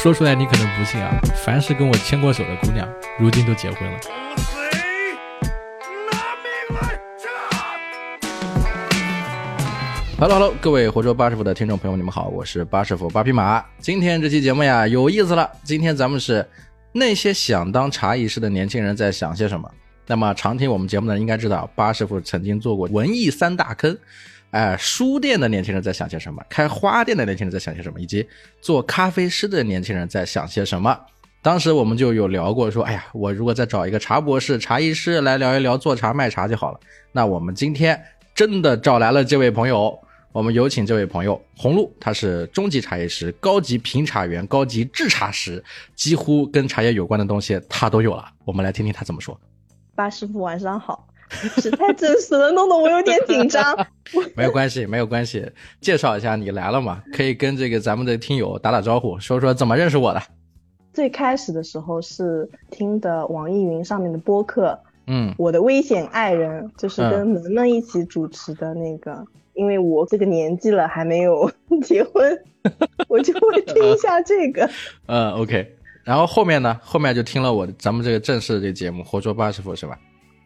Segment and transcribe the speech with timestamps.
[0.00, 3.98] 说出来你可能不信啊，凡是跟我牵过手的姑娘，如今都结婚了。
[10.16, 13.64] Hello Hello，各位活捉八师傅的听众朋友，你们好，我是八师傅八匹马。
[13.80, 15.50] 今天这期节目呀，有意思了。
[15.64, 16.46] 今天咱们是
[16.92, 19.68] 那些想当茶艺师的年轻人在想些什么？
[20.06, 23.98] 那么常听我们节目的人应该知道，八师傅曾经做过文艺三大坑。
[24.50, 26.42] 哎，书店的年轻人在想些什么？
[26.48, 28.00] 开花店的年轻人在想些什么？
[28.00, 28.26] 以及
[28.60, 30.98] 做咖啡师的年轻人在想些什么？
[31.42, 36.80] 当时我们就有聊过，说，哎呀，我如果再找一个茶博士、茶艺师来聊一聊做茶卖茶就好了。
[37.12, 38.02] 那我们今天
[38.34, 39.98] 真的找来了这位朋友，
[40.32, 45.62] 我们有请这位朋友红露，他是中级茶艺师、高级评茶员、高级制茶师，
[45.94, 48.24] 几乎跟茶叶有关的东西他都有了。
[48.44, 49.38] 我们来听听他怎么说。
[49.94, 51.07] 八师傅晚上好。
[51.30, 53.76] 是太真实了，弄得我有点紧张。
[54.34, 55.50] 没有关系，没有关系。
[55.80, 57.02] 介绍一下，你来了嘛？
[57.12, 60.22] 可以跟这个咱们的听友打打招呼，说说怎么认识我的。
[60.92, 69.24] 最开始的时候是听的网易云上面的播客，嗯，我的危险爱人就是跟萌萌一起主持的那个。
[69.54, 71.50] 因为我这个年纪了还没有
[71.82, 72.44] 结婚，
[73.08, 74.70] 我就会 听一下这个。
[75.06, 75.74] 嗯，OK。
[76.04, 76.78] 然后后面呢？
[76.80, 79.98] 后面就听了我咱们这个正式的这个节目《活捉八师傅》，是吧？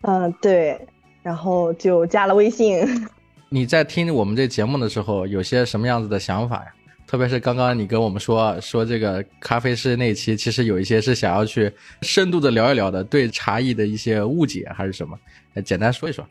[0.02, 0.80] 嗯，对，
[1.22, 2.84] 然后就加了微信。
[3.48, 6.72] 你在听我们这节目的时候，有些什么样子的想法呀？
[7.06, 15.18] 特别是刚刚你跟我们说说这个咖啡师那期，其实有一些是想要去深度的聊一聊的，对茶艺的一些误解还是什么？
[15.64, 16.26] 简单说一说。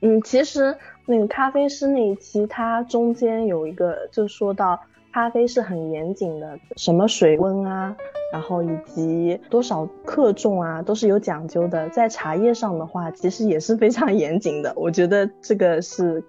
[0.00, 4.78] 嗯，其实那个咖啡师那一期，它中间有一个就说到。
[5.14, 7.96] 咖啡是很严谨的，什么水温啊，
[8.32, 11.88] 然后以及多少克重啊，都是有讲究的。
[11.90, 14.72] 在茶叶上的话，其实也是非常严谨的。
[14.74, 16.20] 我觉得这个是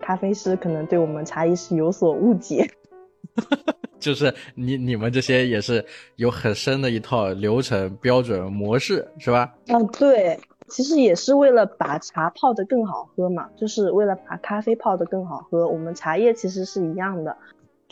[0.00, 2.68] 咖啡师可能对我们茶艺师有所误解。
[4.00, 5.84] 就是你你们这些也是
[6.16, 9.54] 有很深的一套流程标准模式，是吧？
[9.68, 15.68] 嗯，对，其实也是为了把茶泡得更好喝嘛，就是为了把咖啡泡得更好喝。
[15.68, 17.36] 我们茶叶其实是一样的。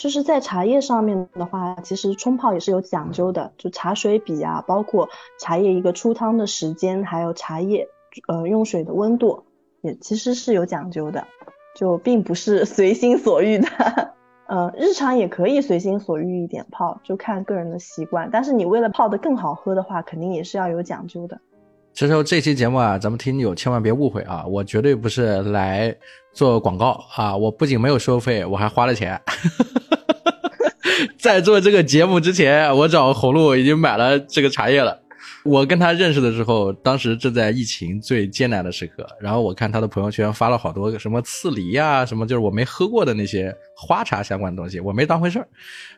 [0.00, 7.86] 就是在茶叶上面的话，其实冲泡也是有讲究的，就茶水比啊，包括茶叶一个出汤的时间，还有茶叶
[8.26, 9.44] 呃用水的温度，
[9.82, 11.26] 也其实是有讲究的，
[11.76, 13.68] 就并不是 随心所欲的。
[14.46, 18.30] 呃，日常也可以随心所欲一点泡，就看个人的习惯。
[18.32, 21.42] 但是你为了泡得更好喝的话，肯定也是要有讲究的。
[21.92, 25.94] 其实这期节目啊，咱们听友千万别误会啊，我绝对不是来
[26.32, 29.20] 做广告啊，我不仅没有收费，我还花了钱。
[31.18, 34.99] 在做这个节目之前，我找红露已经买了这个茶叶了。
[35.44, 39.06] 我跟他认识的时候，当时正在疫情最艰难的时刻。
[39.20, 45.48] 然后我看他的朋友圈发了好多个什么刺梨呀，什么就是我没喝过的那些花茶相关的东西，我没当回事儿。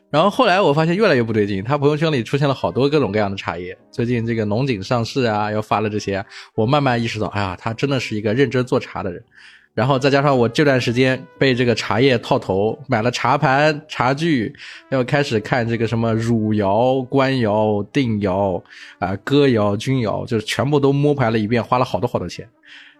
[0.09, 3.77] 然后后来我发现越来越不对劲，他朋友圈里出现了好多各种各样的茶叶。
[3.91, 6.23] 最近这个龙井上市啊，又发了这些，
[6.55, 9.23] 我慢慢意识到，哎呀，他真的是一个认真做茶的人。
[9.73, 14.53] 然后再加上我这段时间被这个茶叶套头，买了茶盘、茶具，
[14.89, 18.61] 要开始看这个什么汝窑、官窑、定窑
[18.99, 22.47] 啊、哥窑、钧窑，就是全部都摸排了一遍，花了好多好多钱。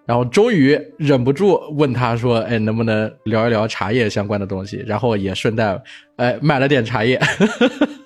[0.06, 5.82] 然后终于忍不住问他说：“哎，能不能聊一聊茶叶相关的东西？”然后也顺带
[6.18, 7.18] 哎买了点茶叶。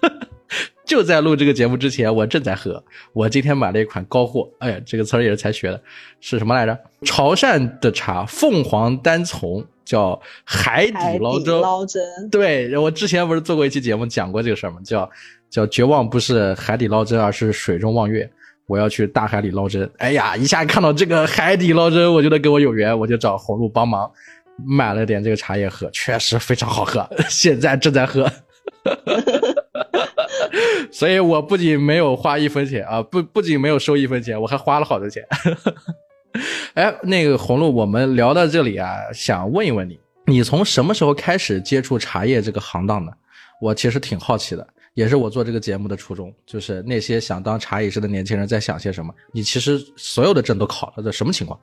[0.87, 2.81] 就在录这个节目之前，我正在喝。
[3.11, 5.79] 我今天买了一款高货，哎呀，这个词儿也是才学的，
[6.21, 6.79] 是什么来着？
[7.03, 11.59] 潮汕的茶，凤凰单丛，叫海底捞针。
[11.59, 12.01] 捞针。
[12.31, 14.77] 对，我之前不是做过一期节目讲过这个事儿吗？
[14.85, 15.09] 叫
[15.49, 18.27] 叫绝望不是海底捞针，而是水中望月。
[18.65, 19.89] 我要去大海里捞针。
[19.97, 24.09] 哎呀，一下看到这个海底捞针，我觉得跟我有缘，我就找红露帮忙
[24.65, 28.29] 买了点这个茶叶喝，确实非常好喝， 现在正在喝。
[30.91, 35.23] 所以我不仅没有花一分钱啊，不不仅没有收一分钱，我还花了好多钱。
[36.75, 43.11] 哎，那个红露，我们聊到这里啊，想问一问你，你从什么时候开始接触茶叶这个行当的？
[43.59, 49.13] 我其实挺好奇的，也是我做这个节目的初衷，就是那些想当茶艺师的年轻人在想些什么。
[49.31, 51.59] 你其实所有的证都考了，这什么情况？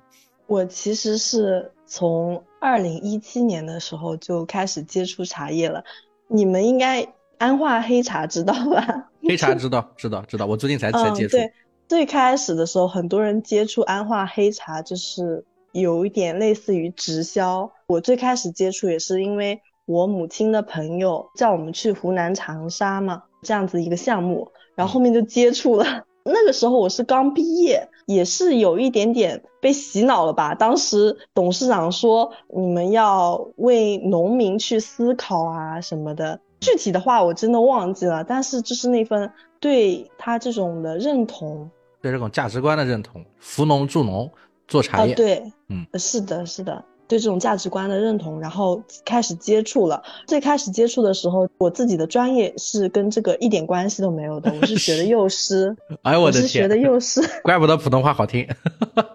[0.46, 5.82] 我其实是从二零一七年的时候就开始接触茶叶了，
[6.28, 7.06] 你们应该。
[7.38, 9.10] 安化黑茶知道吧？
[9.22, 10.46] 黑茶知道，知道，知道。
[10.46, 11.36] 我最近才才接触。
[11.36, 11.52] 对，
[11.88, 17.70] 最开始的时候，很多人接触安化黑茶，就是有一点类似于直销。
[17.86, 26.04] 我最开始接触也是因为我母亲的朋友叫我们去湖南长沙嘛，这样子一个项目，然后后面就接触了。
[26.26, 30.54] 那个时候我是刚毕业，也是有一点点被洗脑了吧。
[30.54, 38.24] 当时董事长说你们要为农民去思考啊什么的，具体的话我真的忘记了。
[38.24, 39.30] 但是就是那份
[39.60, 41.70] 对他这种的认同，
[42.00, 44.30] 对这种价值观的认同，扶农助农
[44.66, 46.84] 做茶叶，对，嗯，是的，是的。
[47.06, 50.02] 对这种价值观的认同，然后开始接触了。
[50.26, 55.76] 最开始接触的时候，我自己的专业是跟这个一点关系都没有的，我是学的幼师。
[56.00, 56.42] 哎我的天！
[56.42, 58.48] 是学的幼师， 怪不得普通话好听。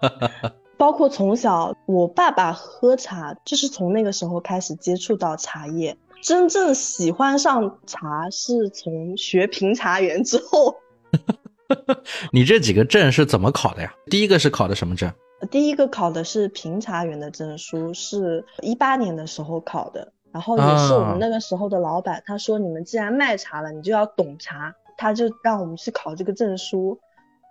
[0.78, 5.96] 包括从小我爸爸喝茶，就是从那个时候开始接触到茶叶。
[6.22, 10.74] 真正喜欢上茶是从学评茶员之后。
[12.32, 13.94] 你这几个证是怎么考的呀？
[14.06, 15.10] 第一个是考的什么证？
[15.50, 26.98] 第一个考的是评茶员的证书，是一八年的时候考的，然后也是我们那个时候的老板，他说你们既然卖茶了，你就要懂茶，他就让我们去考这个证书，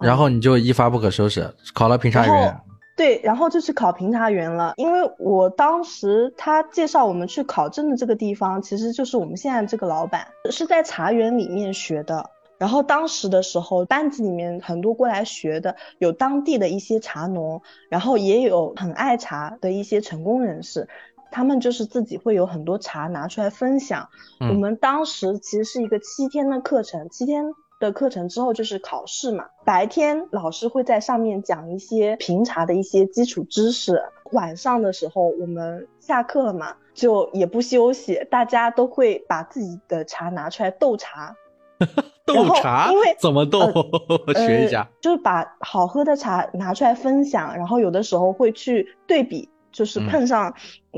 [0.01, 2.61] 然后你就一发不可收拾，考了评茶员。
[2.99, 12.29] 对，然后就去考评茶员了，因为我当时他介绍我们去考证的这个地方，其实就是我们现在这个老板是在茶园里面学的。
[12.57, 20.89] 然后当时的时候，班级里面很多过来学的，有当地的一些茶农，然后也有很爱茶的一些成功人士，
[21.31, 24.09] 他们就是自己会有很多茶拿出来分享。
[24.41, 27.45] 我们当时其实是一个七天的课程，七天
[27.79, 29.45] 的课程之后就是考试嘛。
[29.65, 41.35] 白天老师会在上面讲一些评茶的一些基础知识，晚上的时候我们下课了嘛，就也不休息，大家都会把自己的茶拿出来斗茶。
[42.25, 43.71] 斗茶，因为怎么斗？
[44.35, 50.53] 学一下，就是把好喝的茶拿出来分享，然后有的时候会去对比，就是碰上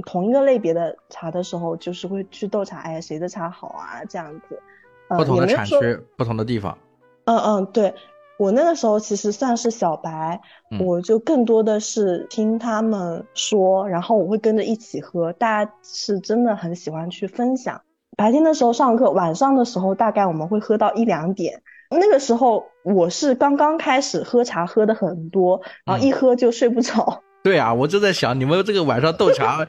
[0.08, 4.04] 同一个类别的茶的时候，就是会去斗茶，哎，谁的茶好啊？
[4.10, 4.60] 这样子。
[5.18, 6.78] 不同的产区，不同的地方。
[7.26, 7.94] 嗯嗯，对
[8.38, 10.42] 我那个时候其实算是小白，
[10.80, 17.80] 我就更多的是听他们说，然后我会跟着一起喝，大家是真的很喜欢去分享。
[18.18, 21.62] 白天的时候上课，晚上的时候大概我们会喝到一两点。
[21.92, 27.22] 那个时候我是刚刚开始喝茶，喝的很多，然后一喝就睡不着。
[27.44, 29.68] 对啊，我就在想，你们这个晚上斗茶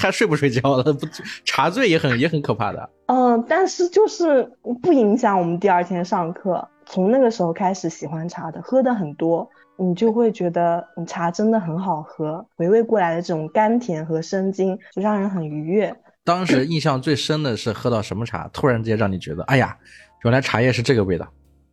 [0.00, 0.92] 还睡不睡觉了？
[0.92, 1.06] 不，
[1.44, 2.90] 茶醉也很也很可怕的。
[3.06, 4.50] 嗯，但是就是
[4.82, 6.66] 不影响我们第二天上课。
[6.86, 15.94] 从那个时候开始喜欢茶的，喝的很多，你就会觉得茶真的很好喝，回味过来的这种甘甜和生津，就让人很愉悦。
[16.24, 19.76] 当时印象最深的是喝到什么茶，突然之间让你觉得，哎呀，
[20.24, 21.26] 原来茶叶是这个味道。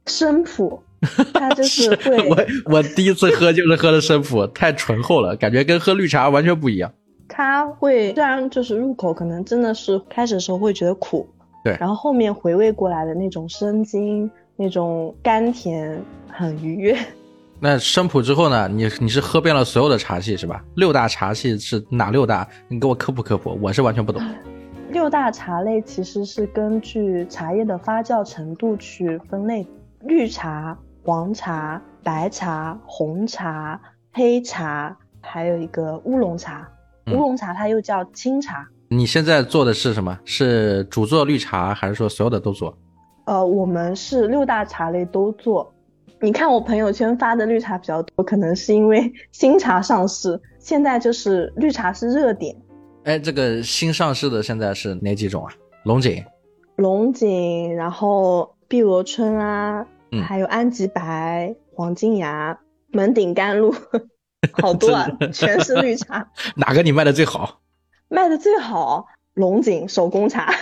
[0.05, 0.81] 生普，
[1.33, 2.29] 它就是会。
[2.29, 6.91] 我我第一次喝就是喝的生普，太醇厚了，感觉跟喝绿茶完全不一样。
[7.27, 11.27] 它会虽然就是入口可能真的是开始的时候会觉得苦，
[11.63, 16.97] 对，然后后面回味过来的那种生津，那种甘甜，很愉悦。
[17.63, 18.67] 那生普之后呢？
[18.67, 20.63] 你你是喝遍了所有的茶系是吧？
[20.75, 22.47] 六大茶系是哪六大？
[22.67, 24.21] 你给我科普科普，我是完全不懂。
[24.91, 29.65] 六大茶类其实是根据茶叶的发酵程度去分类，
[30.01, 33.79] 绿茶、黄茶、白茶、红茶、
[34.13, 36.69] 黑茶，还有一个乌龙茶。
[37.07, 38.67] 乌龙茶它又叫清茶。
[38.87, 40.19] 你现在做的是什么？
[40.25, 42.77] 是主做绿茶，还是说所有的都做？
[43.25, 45.73] 呃，我们是六大茶类都做。
[46.19, 52.55] 你看我朋友圈发的绿茶比较多，可能是因为新茶上市，现在就是绿茶是热点。
[53.05, 55.51] 哎，这个新上市的现在是哪几种啊？
[55.85, 56.23] 龙井、
[56.75, 59.83] 龙井，然后碧螺春啊，
[60.19, 62.59] 还有安吉白、黄金芽、
[62.91, 63.73] 门顶甘露，
[64.61, 66.27] 好多啊，全是绿茶。
[66.57, 67.61] 哪个你卖的最好？
[68.09, 70.53] 卖的最好龙井手工茶。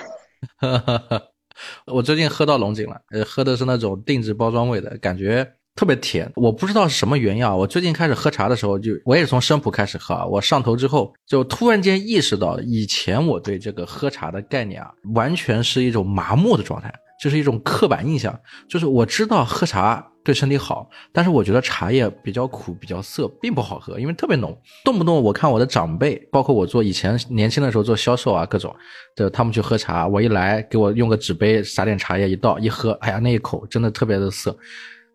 [1.88, 6.32] 我最近喝到龙井了，呃，喝的是那种定制包装味的，感觉特别甜。
[6.36, 7.56] 我不知道是什么原因啊。
[7.56, 10.26] 我最近开始喝茶的时候，就我也是从生普开始喝啊。
[10.26, 16.94] 我上头之后，就突然间意识到，以前我对这个喝茶的概念啊，完全是一种麻木的状态。
[17.20, 24.58] 就是一种刻板印象，就是我知道喝茶对身体好，但是我觉得茶叶比较苦、比较涩，并不好喝，因为特别浓。
[24.86, 28.74] 动不动我看我的长辈，包括我做以前年轻的时候做销售啊，各种
[29.16, 34.58] 的他们去喝茶，我一来给我用个纸杯撒点茶叶一倒一喝，哎呀那一口真的特别的涩，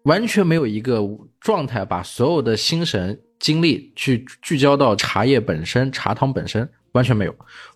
[0.03, 1.01] 完全没有一个
[1.41, 7.35] 状态把所有的心神精力去聚焦到茶叶本身、茶汤本身，完全没有。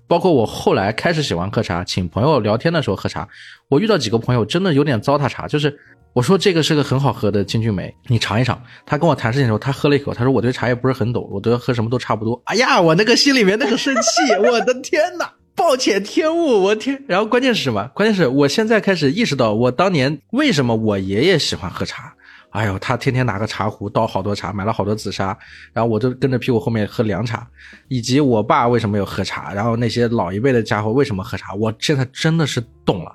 [0.09, 3.29] 包括我后来开始喜欢喝茶，请朋友聊天的时候喝茶，
[3.69, 5.79] 我遇到几个朋友真的有点糟蹋茶，就是
[6.15, 8.61] 我说这个是个很好喝的金骏眉，你尝一尝。
[8.87, 12.41] 他跟我谈事情的时候，他喝了一口，他说我对茶叶不是很懂，我觉得喝什么都差不多。
[12.47, 17.05] 哎呀，我那个心里面那个生气，我的天哪，暴殄天物，我天！
[17.07, 17.87] 然后关键是什么？
[17.95, 22.15] 关键是我现在开始意识到，我当年为什么我爷爷喜欢喝茶，
[22.51, 25.37] 哎呦，他天天拿个茶壶倒好多茶，买了好多紫砂，
[25.73, 27.47] 然后我就跟着屁股后面喝凉茶。
[27.89, 33.15] 以及我爸为什么要喝茶，然后那些老一辈的家伙为什么喝茶，我现在真的是懂了。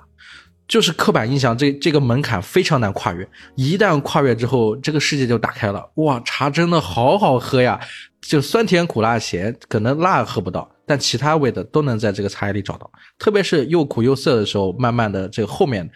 [0.66, 3.28] 就是刻板印象，这这个门槛非常难跨越。
[3.54, 5.86] 一旦跨越之后，这个世界就打开了。
[5.96, 7.78] 哇，茶真的好好喝呀！
[8.22, 12.90] 就酸甜苦辣咸，可能辣喝不到，但其他味的都能在这个茶叶里找到。
[13.18, 15.86] 特别是又苦又涩的时候，慢慢的这个后面，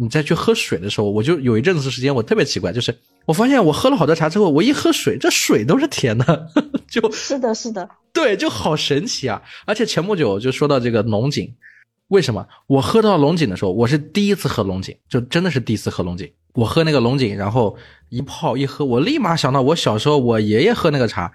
[0.00, 6.48] 你再去喝水的时候，我就有一阵子时间我特别奇怪，就是我发现我喝了好多茶之后，我一喝水，这水都是甜的，
[6.88, 9.42] 就是的，是的， 对，就好神奇啊！
[9.66, 11.52] 而且前不久就说到这个龙井。
[12.08, 16.30] 为什么我喝到龙井的时候，我是第一次喝龙井，就真的是第一次喝龙井。
[16.54, 17.76] 我喝那个龙井，然后
[18.08, 21.30] 一泡一喝，我立马想到我小时候我爷爷喝那个茶，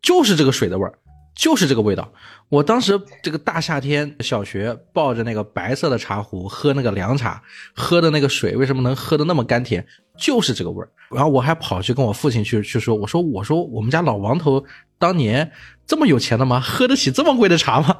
[0.00, 0.94] 就是这个水的味儿，
[1.34, 2.10] 就是这个味道。
[2.48, 7.42] 我当时这个大夏天小学抱着那个白色的茶壶喝那个凉茶，
[7.74, 9.86] 喝的那个水为什么能喝的那么甘甜，
[10.18, 10.88] 就是这个味儿。
[11.10, 14.62] 然后我还跑去跟我父亲去去说，我说我说我们家老王头
[14.98, 15.50] 当年
[15.86, 16.60] 这么有钱的吗？
[16.60, 17.96] 喝得起这么贵的茶吗？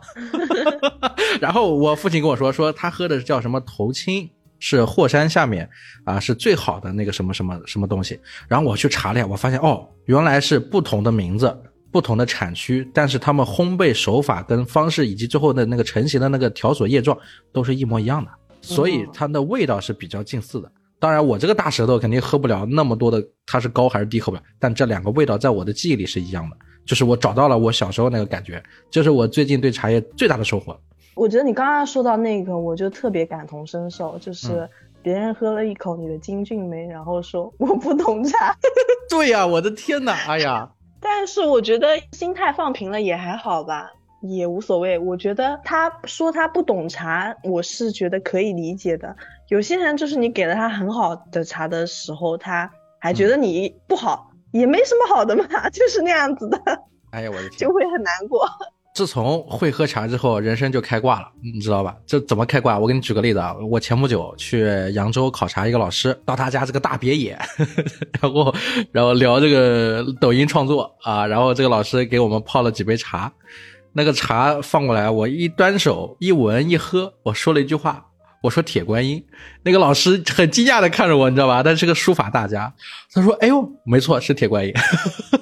[1.41, 5.69] 然后我父亲跟我说，说他喝的叫什么头青，是霍山下面
[6.05, 8.21] 啊是最好的那个什么什么什么东西。
[8.49, 11.55] 然后我去查了一下，我发现哦，原来是不同的名字、
[11.93, 17.17] 不同的产区，但是他们烘焙手法跟方式以及最后的那个成型的那个条索叶状
[17.53, 18.31] 都是一模一样的，
[18.63, 20.73] 所以它的味道是比较近似的。
[20.99, 26.57] 当然，我这个大舌头肯定喝不了那么多的，它是高还是低喝不了，但这两个味道在我的记忆里是一样的，
[26.87, 30.79] 就是我找到了我小时候那个感觉，这是我最近对茶叶最大的收获。
[31.15, 34.67] 我觉得你刚刚说到那个，我就特别感同身受，就是
[35.03, 38.57] 别人喝了一口你的金骏眉，然后说我不懂茶。
[39.11, 40.71] 对呀，我的天哪，哎呀！
[41.03, 43.91] 但是我觉得心态放平了也还好吧，
[44.23, 44.97] 也无所谓。
[44.99, 49.15] 我觉得他说他不懂茶，我是觉得可以理解的。
[49.49, 56.59] 有些人就是你给了他很好的茶的时候，他还觉得你不好，也没什么好的嘛， 就是那样子的。
[57.11, 58.49] 哎呀，我的天，就会很难过。
[58.95, 61.97] 自从会喝茶之后，人生就开挂了，你知道吧？
[62.07, 62.79] 这怎么开挂？
[62.79, 67.35] 我给你举个例子啊，我前不久去扬州考察一个老师，到他家这个大别野，
[68.21, 68.55] 呵 呵然后
[68.93, 73.33] 然后聊这个抖音创作啊，然后这个老师给我们泡了几杯茶，
[73.95, 78.05] 那个茶放过来，我一端手一闻一喝，我说了一句话，
[78.43, 79.25] 我说铁观音，
[79.63, 81.63] 那个老师很惊讶的看着我，你知道吧？
[81.63, 82.71] 他是个书法大家，
[83.11, 85.42] 他说：“哎呦，没错，是铁观音。”呵 呵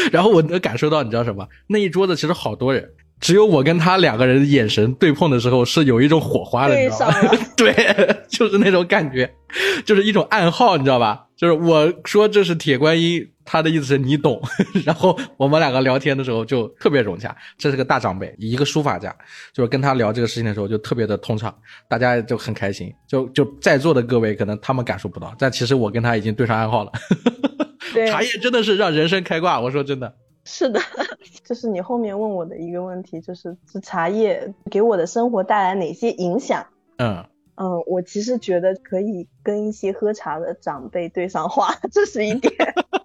[0.12, 1.46] 然后我能感受到，你知道什么？
[1.68, 2.88] 那一桌子其实好多人，
[3.20, 7.30] 只有我跟他两个人眼神对碰的时候是有一种火花的，你知道吗？
[7.56, 7.74] 对，
[8.28, 9.30] 就是那种感觉，
[9.84, 11.26] 就是一种暗号，你知道吧？
[11.36, 14.38] 就是我说这是铁观音，他的意思是你懂。
[14.84, 17.34] 然后我们两个聊天的时候就特别融洽。
[17.56, 19.10] 这是个大长辈，一个书法家，
[19.54, 21.54] 就是跟他聊这个事情的时候就特别的通畅，
[21.88, 22.92] 大家就很开心。
[23.08, 26.92] 就就在座的各位可能他们感受不到，但其实我跟他已经对上暗号了。
[28.08, 30.80] 茶叶真的是让人生开挂，我说真的是的，
[31.44, 36.66] 这是你后面问我的一个问题，就是这茶叶给我的生活带来哪些影响？
[36.96, 37.24] 嗯
[37.56, 42.52] 嗯，我其实觉得可以跟一些喝茶的长辈对上话， 这是一点。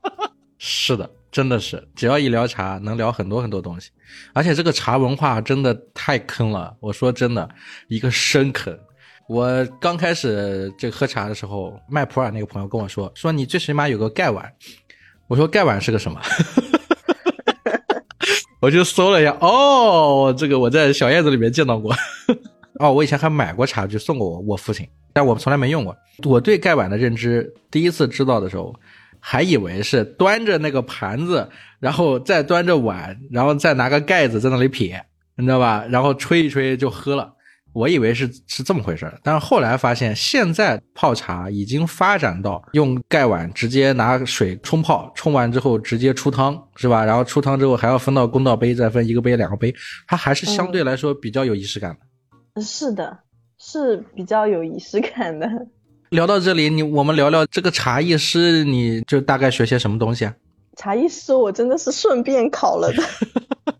[0.57, 3.91] 是的，真的是，只要一聊茶，能聊很多很多东西，
[4.33, 6.75] 而且这个茶文化真的太坑了。
[6.79, 7.47] 我说真的，
[7.89, 8.77] 一个深坑。
[9.27, 14.51] 我刚开始这喝茶的时候，卖普洱那个朋友跟我说，说你最起码有个盖碗。
[15.27, 16.21] 我说盖碗是个什么？
[18.61, 21.91] 我就搜了一下，哦，这个我在小叶子里面见到过。
[22.79, 25.95] 哦，我以前还买过茶具送过我我父亲，但我从来没用过。
[26.23, 28.75] 我对盖碗的认知，第一次知道的时候，
[29.19, 35.03] 还以为是端着那个盘子，然后再端着碗，然后再拿个盖子在那里撇，
[35.35, 35.83] 你知道吧？
[35.89, 37.33] 然后吹一吹就喝了。
[37.75, 47.03] 我以为是是这么回事儿但是后来发现，现在泡茶已经发展到用盖碗直接拿水冲泡，冲完之后直接出汤，是吧？
[47.03, 49.75] 然后出汤之后还要分到公道杯，再分一个杯、两个杯，
[50.07, 51.95] 它还是相对来说比较有仪式感
[52.55, 52.61] 的。
[52.61, 53.19] 是的，
[53.59, 55.45] 是比较有仪式感的。
[56.11, 60.33] 聊到这里，你我们聊聊这个茶艺师，你就大概学些什么东西啊？
[60.77, 63.03] 茶艺师，我真的是顺便考了的。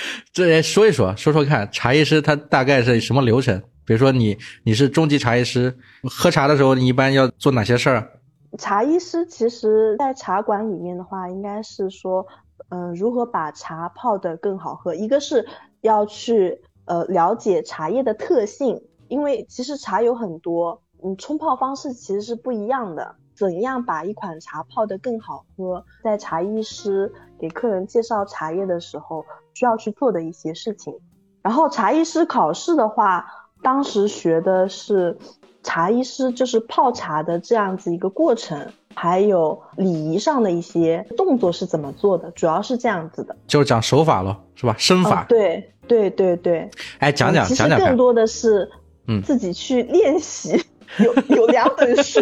[0.32, 3.62] 这说一说，说说看，茶艺师他大概是什么流程？
[3.84, 8.10] 比如说你你是中级茶艺师，喝茶的时候你一般要做哪些事儿？
[8.58, 12.26] 茶艺师其实，在茶馆里面的话，应该是说，
[12.70, 14.94] 嗯，如何把茶泡得更好喝。
[14.94, 15.46] 一个是
[15.82, 23.16] 要去呃了解茶叶的特性，因为其实茶有很多，嗯，冲泡方式其实是不一样的。
[23.36, 29.24] 怎样把一款茶泡得更好喝，在茶艺师给客人介绍茶叶的时候。
[29.54, 30.94] 需要去做的一些事情，
[31.42, 33.26] 然后茶艺师考试的话，
[33.60, 35.18] 当时学的是
[35.64, 43.34] 茶艺师就是泡茶的这样子一个过程，还有礼仪上的一些动作是怎么做的，主要是这样子的。
[43.48, 44.76] 就是讲手法咯，是吧？
[44.78, 45.22] 身法。
[45.22, 46.70] 哦、对对对对。
[47.00, 47.96] 哎，讲讲其实更。
[47.96, 48.70] 多的是，
[49.08, 50.64] 嗯自己去练习。
[50.98, 52.20] 有有两本书，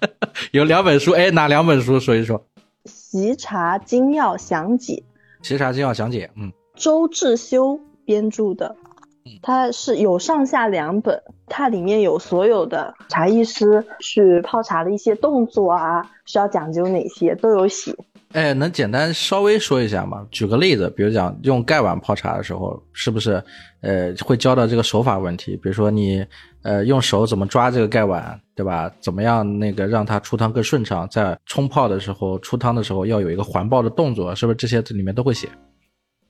[0.52, 2.38] 有两本书，哎，哪两本书说一说？
[3.14, 5.04] 《习茶精要详解
[5.40, 8.74] 习茶精要详解，嗯，》，周志修编著的
[9.24, 9.38] 嗯。
[9.40, 17.94] 它是有上下两本，它里面有所有的茶艺师去泡茶的一些动作啊，需要讲究哪些都有写。
[18.32, 20.26] 哎，能简单稍微说一下吗？
[20.32, 23.40] 举个例子，比如讲用盖碗泡茶的时候，是不是
[23.80, 25.56] 呃会教到这个手法问题？
[25.58, 26.26] 比如说你
[26.64, 28.90] 呃用手怎么抓这个盖碗，对吧？
[29.00, 31.08] 怎么样那个让它出汤更顺畅？
[31.08, 35.48] 在冲泡的时候、出汤的时候要有一个环抱的动作，是不是这些里面都会写？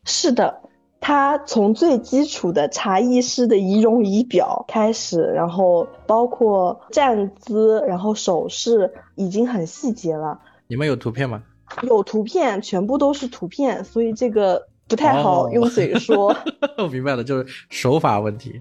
[0.04, 0.54] 是的，
[1.00, 10.38] 它从最基础的茶艺师的仪容仪表开始，然后包括站姿，然后手势，已经很细节了。
[10.66, 11.42] 你们有图片吗？
[11.82, 16.36] 有图片，全部都是图片，所以这个不太好哦用嘴说。
[16.78, 18.60] 我明白了，就是手法问题。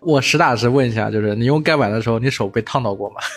[0.00, 3.16] 我实打实问一下，就是你用盖碗的时候，你手被烫到过吗？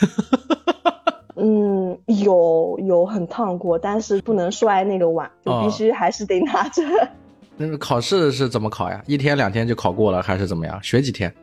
[1.35, 6.83] 嗯，有有很烫过，但是不能摔那个碗，就必须还是得拿着。
[7.57, 9.01] 那个考试是怎么考呀？
[9.07, 10.81] 一天两天就考过了，还是怎么样？
[10.83, 11.33] 学几天？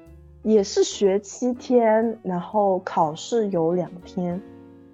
[0.44, 4.40] 也是学七天，然后考试有两天。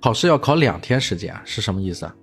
[0.01, 1.43] 考试要考两天时间啊？
[1.45, 2.15] 是什么意思啊？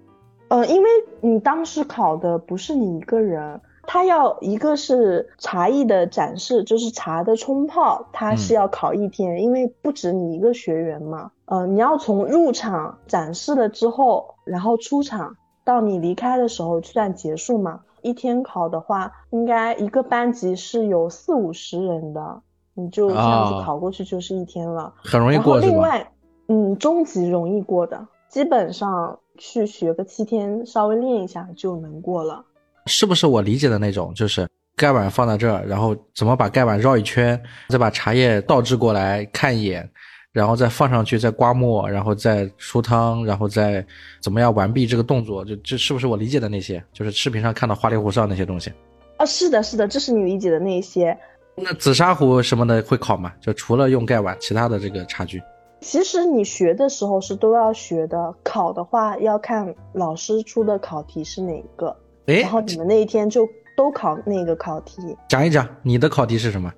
[0.51, 0.89] 呃，因为
[1.21, 11.31] 你当时考的不是你一个人，他要一个是茶艺的展示，就是茶的冲泡，它是要考一天，因为不止你一个学员嘛。
[11.45, 17.79] 呃，你要从入场展示了之后，然后出场到你离开的时候算结束嘛。
[18.01, 22.41] 一天考的话，应该一个班级是有四五十人的，
[22.73, 24.93] 你就这样子哦考过去就是一天了。
[24.97, 25.61] 很容易然后过？
[25.61, 26.11] 另外，
[26.49, 32.45] 嗯，中级容易过的，基本上去学个七天，稍微练一下就能过了。
[32.85, 34.13] 是不是我理解的那种？
[34.13, 39.89] 就是盖碗放在这儿，然后怎么把盖碗绕一圈，再把茶叶倒置过来看一眼，
[40.31, 43.83] 然后再放上去，再刮沫，然后再出汤，然后再
[44.21, 45.43] 怎么样完毕这个动作？
[45.43, 46.83] 就这是不是我理解的那些？
[46.93, 48.71] 就是视频上看到花里胡哨那些东西？
[49.17, 51.17] 啊，是的，是的，这是你理解的那些。
[51.55, 53.33] 那紫砂壶什么的会考吗？
[53.41, 55.41] 就除了用盖碗，其他的这个茶具？
[55.81, 65.17] 其实你学的时候是都要学的，考的话要看老师出的考题是哪个，哎然，后你们那一天就都考那个考题。
[65.27, 66.71] 讲一讲你的考题是什么？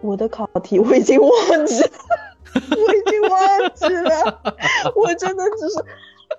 [0.00, 1.90] 我的考题我已经忘记了，
[2.54, 4.40] 我已经忘记了，
[4.96, 5.84] 我真的只是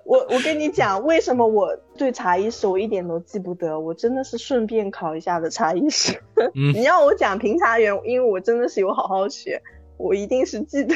[0.03, 6.19] 我我跟你讲，为什么我对茶艺师我一点都记不得，我真的是顺便考一下的茶艺师。
[6.55, 9.61] 嗯 你要我讲评茶员，因为我真的是有好好学，
[9.97, 10.95] 我一定是记得。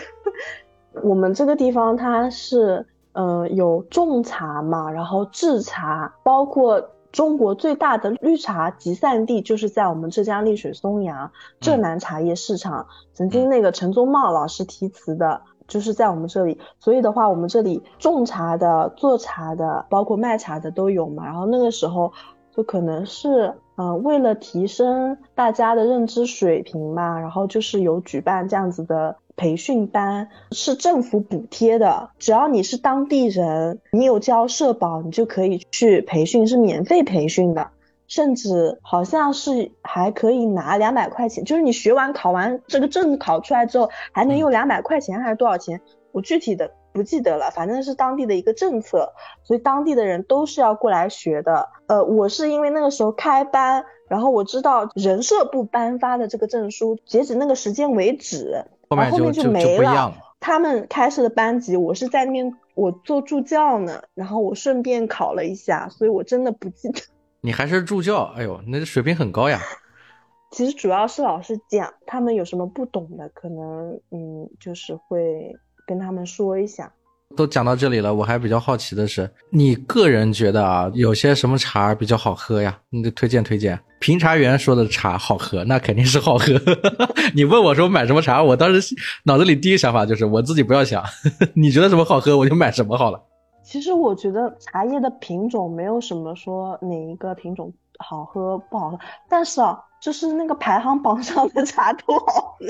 [1.02, 12.88] 我们这个地方它是呃有种茶嘛，然后制茶，包括中国最大的绿茶集散地就是在我们浙江丽水松阳浙南茶叶市场。
[13.14, 15.42] 曾经那个陈宗茂老师题词的。
[15.66, 21.26] 就是在我们这里，所以的话，我们这里种茶的、做茶的，包括卖茶的都有嘛。
[21.26, 22.12] 然后那个时候，
[22.52, 32.10] 就可能是，嗯、呃，为了提升大家的认知水平嘛，然后就是有举办这样子的培训班，是政府补贴的。
[32.20, 37.70] 只要你是当地人，你有交社保，你就可以去培训，是免费培训的。
[38.06, 45.82] 甚至好像是还可以拿两百块钱，就是你学完考完这个证考出来之后，还能用两百块钱还是多少钱？
[46.12, 49.12] 我具体的不记得了，反正是当地的一个政策，
[49.44, 51.68] 所以当地的人都是要过来学的。
[51.88, 60.14] 呃，我是因为那个时候开班，然后我知道人社部颁发的这个证书，截止那个时间为止，后面后面就没了。
[60.40, 67.02] 他们开设的班级，我是在那边我做助教呢，然后我顺便考了一下，所以我真的不记得。
[67.42, 69.60] 你还是助教，哎呦，那水平很高呀。
[70.52, 76.92] 其实主要是老师讲，他们有什么不懂的，可能嗯，就是会跟他们说一下。
[77.36, 82.78] 都讲到这里了，我还比较好奇的是，你个人觉得啊，有些什么茶比较好喝呀？
[82.92, 83.80] 你得推荐推荐。
[84.00, 86.46] 评茶员说的茶好喝，那肯定是好喝。
[87.34, 91.04] 你问我说买什么茶，我当时脑子里第一想法就是我自己不要想，
[91.56, 93.20] 你觉得什么好喝，我就买什么好了。
[93.64, 102.66] 其实我觉得茶叶的品种没有什么说哪一个品种好喝不好喝，但是啊，就是那个排行榜上的茶都好喝。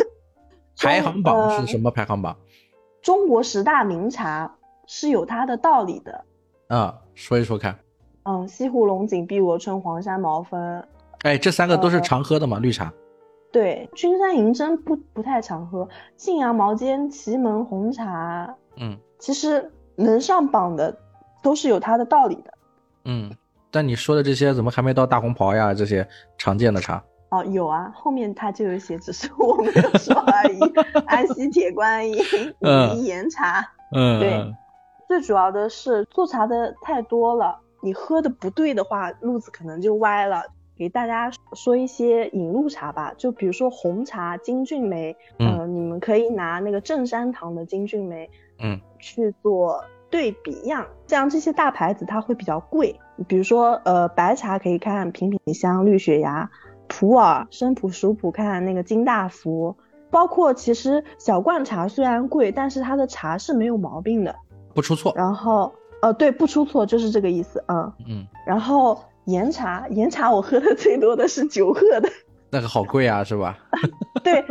[0.77, 2.33] 排行榜是呃什么排行榜？
[3.03, 4.51] 中国十大名茶
[4.87, 6.25] 是有它的道理的。
[6.69, 7.77] 啊、说一说看。
[8.23, 10.81] 嗯，西湖龙井、碧螺春、黄山毛峰，
[11.23, 12.57] 哎，这三个都是呃常喝的吗？
[12.59, 12.91] 绿茶。
[13.51, 20.97] 对，君山银针不不太常喝，信阳毛尖、祁门红茶，嗯，其实能上榜的
[21.43, 22.53] 都是有它的道理的。
[23.03, 23.29] 嗯，
[23.69, 25.73] 但你说的这些怎么还没到大红袍呀？
[25.73, 27.03] 这些常见的茶
[27.33, 30.59] 哦，有啊，后面他就有写，只是我没有说而已。
[31.07, 32.15] 安溪铁观音、
[32.61, 34.55] 武夷岩茶，嗯，对，
[35.07, 40.43] 最主要的是做茶的太多了，你喝的不对的话，路子可能就歪了。
[40.75, 50.85] 给大家说一些引路茶吧，就比如说红茶金骏眉，嗯，你们可以拿那个正山堂的金骏眉，嗯，去做对比样。
[51.07, 56.49] 像这些大牌子它会比较贵，比如说呃白茶可以看品品香、绿雪芽、
[56.95, 59.75] 普洱、生普、熟普，看那个金大福。
[60.11, 64.35] 包括其实小罐茶虽然贵，但是它的茶是没有毛病的，
[64.75, 65.11] 不出错。
[65.15, 68.97] 然后呃对，不出错就是这个意思，嗯嗯，然后。
[69.25, 72.09] 岩茶，岩茶我喝的最多的是九鹤的，
[72.49, 73.57] 那个好贵啊，是吧？
[74.21, 74.43] 对，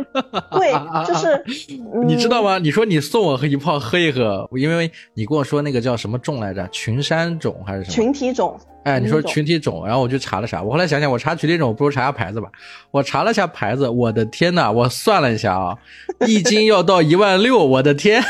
[0.49, 0.73] 贵
[1.05, 1.43] 就是，
[2.07, 2.57] 你知道吗？
[2.57, 6.67] 你说你送我一泡喝一喝，因为你跟我说那个叫什么种来着？
[6.69, 7.93] 群山种还是什么？
[7.93, 8.59] 群体种。
[8.83, 12.49] 哎，你说群体种，然后我就查了查，我后来想想，我查群体种不如查下牌子吧。
[12.91, 15.77] 我查了下牌子，我的天呐，我算了一下啊，
[16.27, 18.21] 一斤要到一万六，我的天。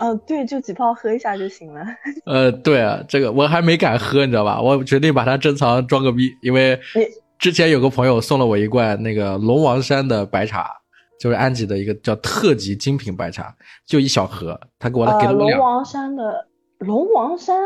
[0.00, 1.80] 嗯， 对，就几泡喝一下就行了。
[2.26, 4.60] 呃，对啊，这个我还没敢喝，你知道吧？
[4.60, 6.78] 我决定把它珍藏装个逼，因为
[7.38, 10.70] 之前有个朋友送了我一罐那个龙王山的白茶，
[11.18, 13.54] 就是安吉的一个叫特级精品白茶，
[13.86, 15.58] 就一小盒，他给我给了我两。
[15.58, 16.46] 龙王山的
[16.78, 17.56] 龙王山，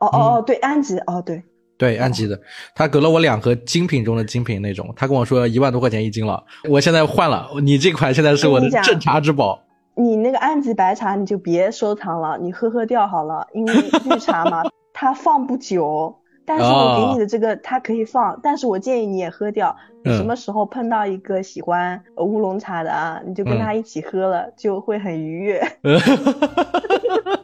[0.00, 1.42] 哦哦哦，对，安吉，哦对，
[1.78, 2.38] 对安吉的，
[2.74, 9.60] 他给了我两盒精品中的精品那种，他跟我说一万多块钱一斤了，我现在换了，你这款现在是我的镇茶之宝。
[9.96, 16.14] 你那个安吉白茶你就别收藏了，你喝喝掉好了，因为绿茶嘛， 它放不久。
[16.46, 19.74] 但是我给你的这个它可以放，但是我建议你也喝掉。
[20.04, 25.62] 你什么时候碰到一个喜欢乌龙茶的啊，你就跟他一起喝了，就会很愉悦。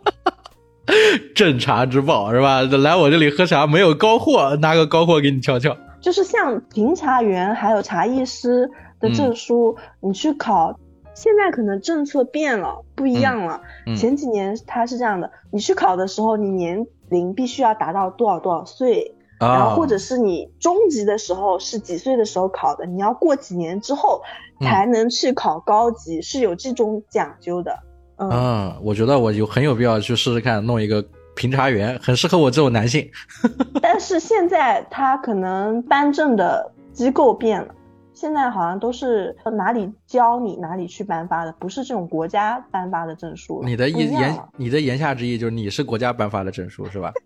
[1.34, 2.62] 镇茶之宝是吧？
[2.62, 5.76] 来我这里喝茶没有高货，拿个高货给你瞧瞧。
[6.00, 10.78] 就是像评茶员还有茶艺师的证书，你去考。
[11.12, 13.60] 现在可能政策变了，不一样了。
[13.94, 24.22] 前几年它是这样的，你去考的时候，你年龄必须要达到多少多少岁，然后或者是你中级的时候是几岁的时候考的，你要过几年之后
[24.62, 27.76] 才能去考高级，是有这种讲究的。
[28.20, 31.02] 嗯，我觉得我有很有必要去试试看，弄一个
[31.34, 33.10] 评查员，很适合我这种男性。
[33.80, 37.74] 但是现在他可能颁证的机构变了。
[38.12, 43.62] 现在好像都是哪里教你哪里去颁发的，不是这种国家颁发的证书。
[43.64, 47.10] 你的意言，你的言下之意就是你是国家颁发的证书是吧？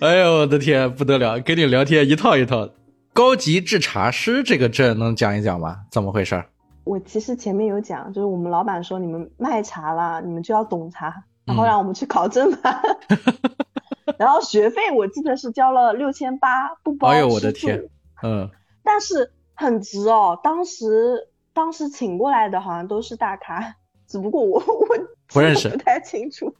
[0.00, 2.68] 哎呦我的天，不得了，跟你聊天一套一套。
[3.14, 5.78] 高级制茶师这个证能讲一讲吗？
[5.90, 6.44] 怎么回事？
[6.88, 12.58] 我其实前面有讲，就是我们老板说你们卖茶啦，你们就要懂茶，然后让我们去考证嘛。
[14.16, 17.84] 然后学费我记得是交了六千八，不包哎呦我的天，
[18.22, 18.48] 嗯，
[18.82, 20.40] 但是很值哦。
[20.42, 23.74] 当时当时请过来的好像都是大咖，
[24.06, 24.86] 只不过我我
[25.26, 26.50] 不认识，不太清楚。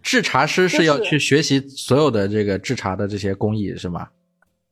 [0.00, 4.08] 制茶师是要去学习所有的这个制茶的这些工艺是吗？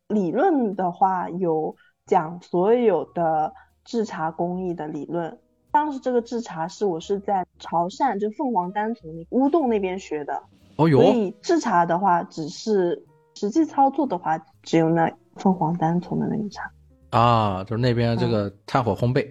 [0.06, 1.74] 理论的话有
[2.06, 3.52] 讲所有的
[3.90, 5.36] 制茶工艺的理论。
[5.72, 10.40] 当时这个制茶是我是在潮汕，就凤凰单丛乌洞那边学的。
[10.76, 16.70] 所以制茶的话，只是实际操作的话，只有那凤凰单丛的那个茶
[17.10, 19.28] 啊，就是那边这个炭火烘焙，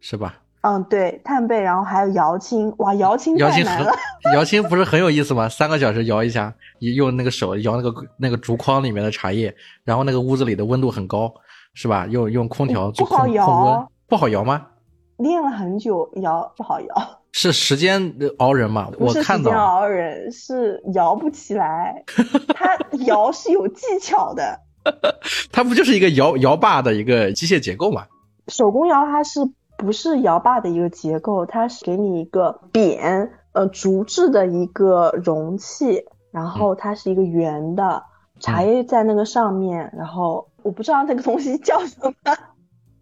[0.00, 0.38] 是吧？
[0.60, 3.90] 嗯，对，炭焙，然后还有摇青，哇，摇青太难了。
[4.34, 5.48] 摇青不是很有意思吗？
[5.48, 11.32] 三个小时摇一下，用那个手摇那个那个竹筐里面的茶叶，然后那个屋子里的温度很高，
[11.72, 12.06] 是吧？
[12.06, 14.66] 用用空调不好摇，不好摇吗？
[15.16, 17.20] 练了很久，摇不好摇。
[17.32, 18.90] 是时间熬人嘛？
[18.98, 22.04] 我看到时间熬人是摇不起来，
[22.54, 24.60] 它摇是有技巧的。
[25.50, 28.06] 它不就是一个摇摇把的一个机械结构吗？
[28.48, 29.40] 手工摇它是
[29.78, 31.46] 不是摇把的一个结构？
[31.46, 38.02] 它是给你一个扁呃竹制的一个容器，然后它是一个圆的，
[38.38, 42.12] 茶叶在那个上面，然后我不知道那个东西叫什么。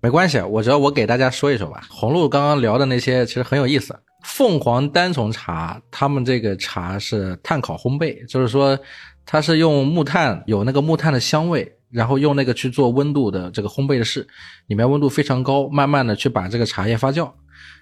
[0.03, 1.81] 没关系，我觉得我给大家说一说吧。
[1.89, 3.97] 红露刚刚聊的那些其实很有意思。
[4.25, 8.77] 凤凰单丛茶，他们这个茶是炭烤烘焙，就是说
[9.25, 14.27] 它是用木炭，有那个木炭的香味，然后用那个去做温度的这个烘焙的事，
[14.67, 17.31] 里面温度非常高，慢慢的去把这个茶叶发酵。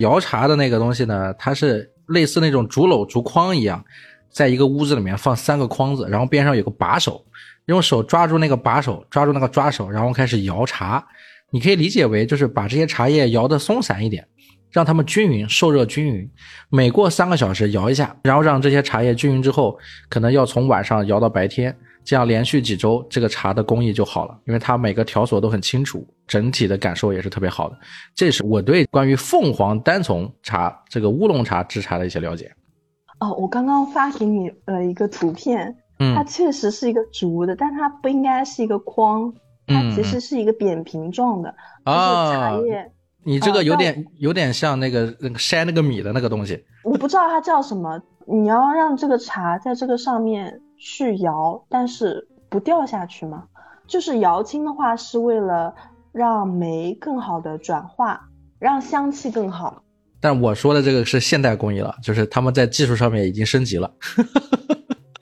[0.00, 3.82] 摇茶的那个东西呢，它是类似那种竹篓、竹筐一样，
[4.30, 7.24] 在一个屋子里面放三个筐子，然后边上有个把手，
[7.64, 11.02] 用手抓住那个把手，抓住那个抓手，然后开始摇茶。
[11.50, 14.26] 你可以理解为就是把这些茶叶摇得松散一点。
[14.72, 16.30] 让它们均匀受热均匀，
[16.68, 19.76] 每过三个小时摇一下，然后让这些茶叶均匀之后，
[20.08, 27.76] 可能要从晚上摇到白天，这样连续几周，这个茶的工艺就好了，因为它每个条索都很清楚，整体的感受也是特别好的。
[28.14, 32.48] 这是我对关于凤凰单丛茶这个乌龙茶制茶的一些了解。
[33.18, 39.34] 哦，我刚刚发给你了一个图片，嗯它确实是一个竹的，但它不应该是一个框，
[39.70, 41.54] 它其实是一个扁平状的，
[41.86, 42.92] 就是茶啊，叶。
[43.22, 46.64] 你这个有点有点像那个那个筛那个米的那个东西。
[46.84, 53.44] 我不知道它叫什么，你要让这个茶在这个上面去摇，但是不掉下去吗？
[53.86, 55.74] 就是摇青的话，是为了
[56.12, 58.28] 让酶更好的转化，
[58.58, 59.82] 让香气更好。
[60.20, 63.92] 但我说的这个是现代工艺了，就是他们在技术上面已经升级了。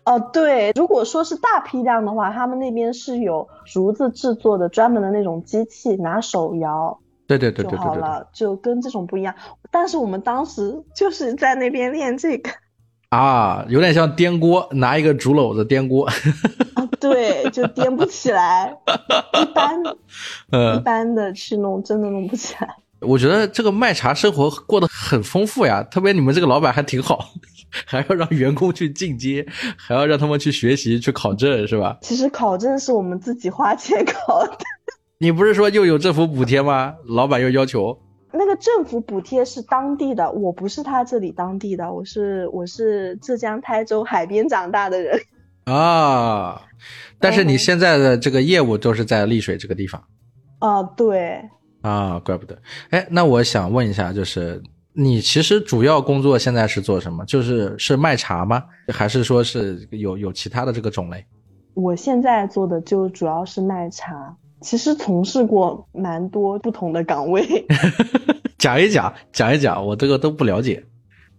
[0.08, 7.84] 哦，对，如果说是大批量的话，他们那边是有竹子制作的专门的那种机器，拿手摇对对对就对对。
[7.84, 9.34] 好了，就跟这种不一样。
[9.70, 12.50] 但是我们当时就是在那边练这个，
[13.10, 16.06] 啊，有点像颠锅，拿一个竹篓子颠锅。
[16.06, 18.74] 啊，对，就颠不起来，
[19.42, 22.76] 一般 一呃，般的去弄，真的弄不起来。
[23.00, 27.18] 我觉得这个卖茶生活过得很丰富呀，特别你们这个老板还挺好，
[27.86, 31.98] 还要让员工去进阶，还要让他们去学习、去考证，是吧？
[32.02, 34.58] 其实考证是我们自己花钱考的，
[35.18, 36.94] 你不是说又有政府补贴吗？
[37.06, 37.98] 老板又要求
[38.32, 45.18] 那个政府补贴是当地的，我不是他这里当地的，我是我是浙江台州海边长大的人。
[45.64, 46.62] 啊，
[47.18, 50.02] 但是你嗯现在的这个业务都是在丽水这个地方。
[50.60, 51.42] 啊，对，
[51.82, 52.58] 啊，怪不得。
[52.90, 54.62] 哎，那我想问一下，就是
[55.00, 57.24] 你其实主要工作现在是做什么？
[57.24, 58.64] 就是是卖茶吗？
[58.88, 61.24] 还是说是有有其他的这个种类？
[61.74, 67.64] 我现在做的就主要是卖茶，其实从事过蛮多不同的岗位。
[68.58, 70.84] 讲一讲，讲一讲，我这个都不了解。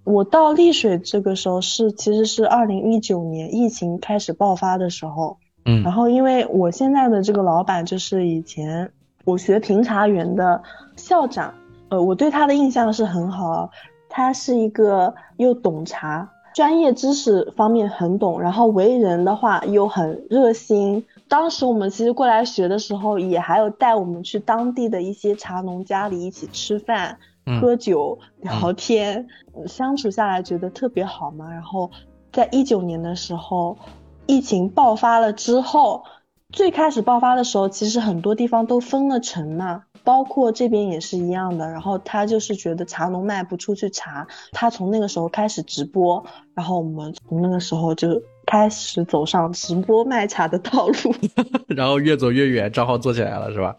[0.05, 8.89] 我到丽水这个时候是其实是二零一九年疫情开始爆发的时候，嗯然后因为我现在的这个老板就是以前
[9.25, 10.63] 我学评茶园的
[10.95, 11.53] 校长，
[11.89, 13.69] 呃，我对他的印象是很好，
[14.07, 21.05] 他是一个又懂茶，专业知识方面很懂，然后为人的话又很热心。
[21.27, 31.51] 当时我们其实过来学的时候，也还有带我们去当地的一些茶农家里一起吃饭、嗯喝酒、聊天，呃相处下来觉得特别好嘛。
[31.51, 31.89] 然后
[32.31, 33.77] 在一九年的时候，
[34.25, 36.03] 疫情爆发了之后，
[36.51, 41.69] 最开始爆发的时候，其实很多地方都封了城嘛，包括这边也是一样的。
[41.69, 51.15] 然后他就是觉得茶农卖不出去茶，他从那个时候开始直播，然后我们从那个时候就开始走上直播卖茶的道路。
[51.77, 53.75] 然后越走越远，账号做起来了，是吧？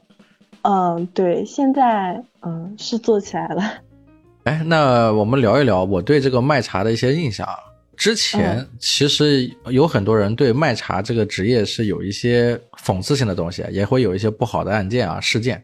[0.63, 3.63] 嗯，对，现在嗯是做起来了。
[4.45, 7.57] 哎，那我们聊一聊我对这个卖茶的一些印象啊。
[7.97, 15.63] 之前嗯其实有很多人对卖茶这个职业是有一些讽刺性的东西，也会有一些不好的案件啊事件，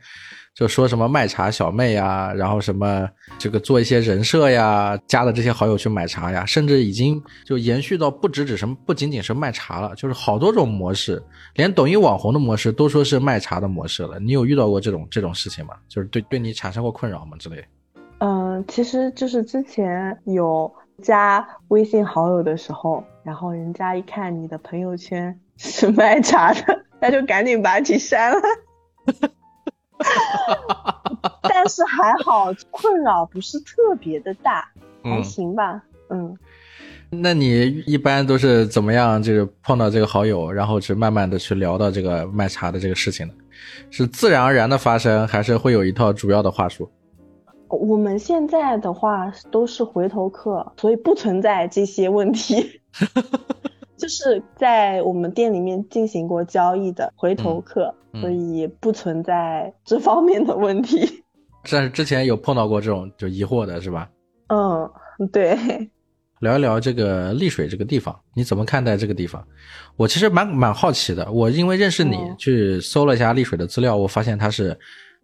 [0.57, 11.23] 就说什么卖茶小妹呀，然后什么这个做一些人设呀，加了这些好友去买茶呀，甚至已经就延续到不只只是不仅仅是卖茶了，就是好多种模式，
[11.57, 14.19] 连抖音网红的模式都说是卖茶的模式了。
[14.19, 15.75] 你有遇到过这种这种事情吗？
[15.89, 17.63] 就是对对你产生过困扰吗之类？
[18.21, 28.41] 嗯，其实就是之前有加微信好友的时候，然后人家一看你的朋友圈是卖茶的， 他就赶紧把你删了。
[31.49, 34.69] 但是还好，困扰不是特别的大，
[35.03, 35.83] 还行吧。
[36.11, 36.37] 嗯，
[37.11, 39.23] 那你一般都是怎么样？
[39.23, 43.35] 就是碰到这个好友，然后去慢慢的去聊到这个卖茶的这个事情呢？
[43.91, 46.91] 是自然而然的发生，还是会有一套主要的话术？
[47.69, 52.81] 我们现在的话都是回头客，所以不存在这些问题。
[53.97, 61.25] 就是在我们店里面进行过交易的回头客，嗯嗯所以不存在这方面的问题。
[61.71, 64.09] 但是之前有碰到过这种就疑惑的是吧？
[64.49, 64.89] 嗯，
[65.33, 65.57] 对。
[66.41, 69.43] 聊一聊这个丽水这个地方，你怎么看待这个地方？
[69.97, 71.33] 我其实蛮蛮好奇的。
[71.33, 74.79] 我因为认识你，嗯去搜了一下丽水的资料，我发现它是，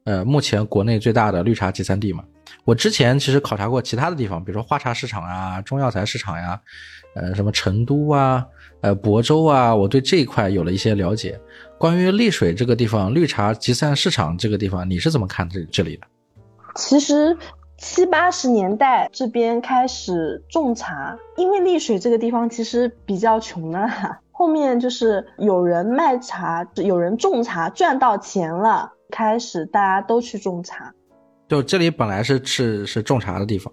[0.04, 2.24] 呃，目前国内最大的绿茶集散地嘛。
[2.64, 6.58] 我之前其实考察过其他的地方，比如说花茶市场啊、中药材市场呀、
[7.14, 8.44] 呃，什么成都啊、
[8.82, 11.40] 呃，亳州啊，我对这一块有了一些了解。
[11.78, 16.06] 关于丽水这个地方，绿茶集散市场这个地方，你是怎么看这这里的？
[16.74, 17.36] 其实
[17.78, 24.18] 七八十年代这边开始种茶，因为丽水这个地方其实比较穷的啦。
[24.30, 30.92] 后面就是有人卖茶，有人种茶赚到钱了，开始大家都去种茶。
[31.48, 33.72] 就这里本来是是是种茶的地方，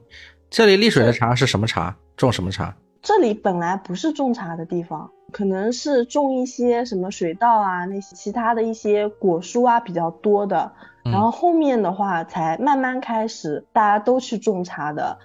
[0.49, 1.95] 这里丽水的茶是什么茶？
[2.15, 2.75] 种什么茶？
[3.01, 10.71] 这里本来不是种茶的地方，可能是种一些什么水稻啊，那些其他的一些果蔬啊比较多的。
[11.05, 15.17] 然后后面的话才慢慢开始大家都去种茶的。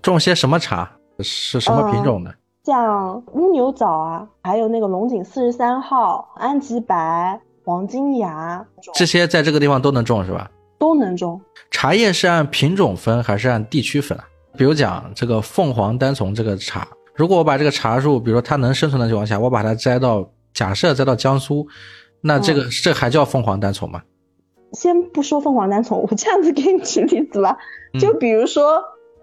[0.00, 0.90] 种些什么茶？
[1.18, 2.34] 是什么品种的？
[2.64, 10.48] 像乌牛早啊，还有那个龙井四十三号、安吉白、黄金芽，这些在这个地方都能种是吧？
[10.78, 11.40] 都能种。
[11.70, 14.24] 茶叶是按品种分还是按地区分啊？
[14.56, 21.66] 比如讲这个凤凰单丛这个茶，如果我把这个茶树，比如说它能生存的情况下，我把它摘到，假设摘到江苏，
[22.20, 24.02] 那这个这还叫凤凰单丛吗？
[24.72, 27.56] 先不说凤凰单丛，我这样子给你举例子吧，
[27.98, 28.82] 就比如说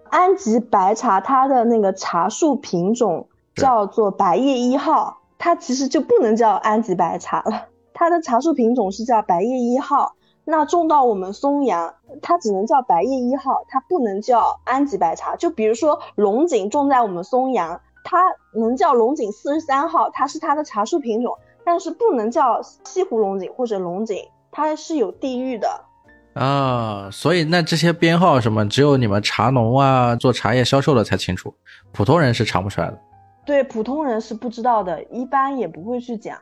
[0.09, 10.15] 安吉白茶，它的那个茶树品种叫做白叶一号，它其实就不能叫安吉白茶了，它的茶树品种是叫白叶一号。
[10.49, 15.35] 那种到我们松阳，它只能叫白叶一号，它不能叫安吉白茶。
[15.35, 18.17] 就比如说龙井种在我们松阳，它
[18.55, 24.17] 能叫龙井四十三号，它是它的茶树品种，但是不能叫西湖龙井或者龙井，
[24.51, 25.85] 它是有地域的。
[26.33, 31.53] 啊，所以那这些编号什么，只有你们茶农啊，做茶叶销售的才清楚，
[31.91, 32.97] 普通人是尝不出来的。
[33.45, 36.35] 对，普通人是不知道的，一般也不会去讲。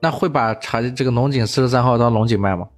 [0.00, 2.68] 那会把茶这个龙井四十三号当龙井卖吗？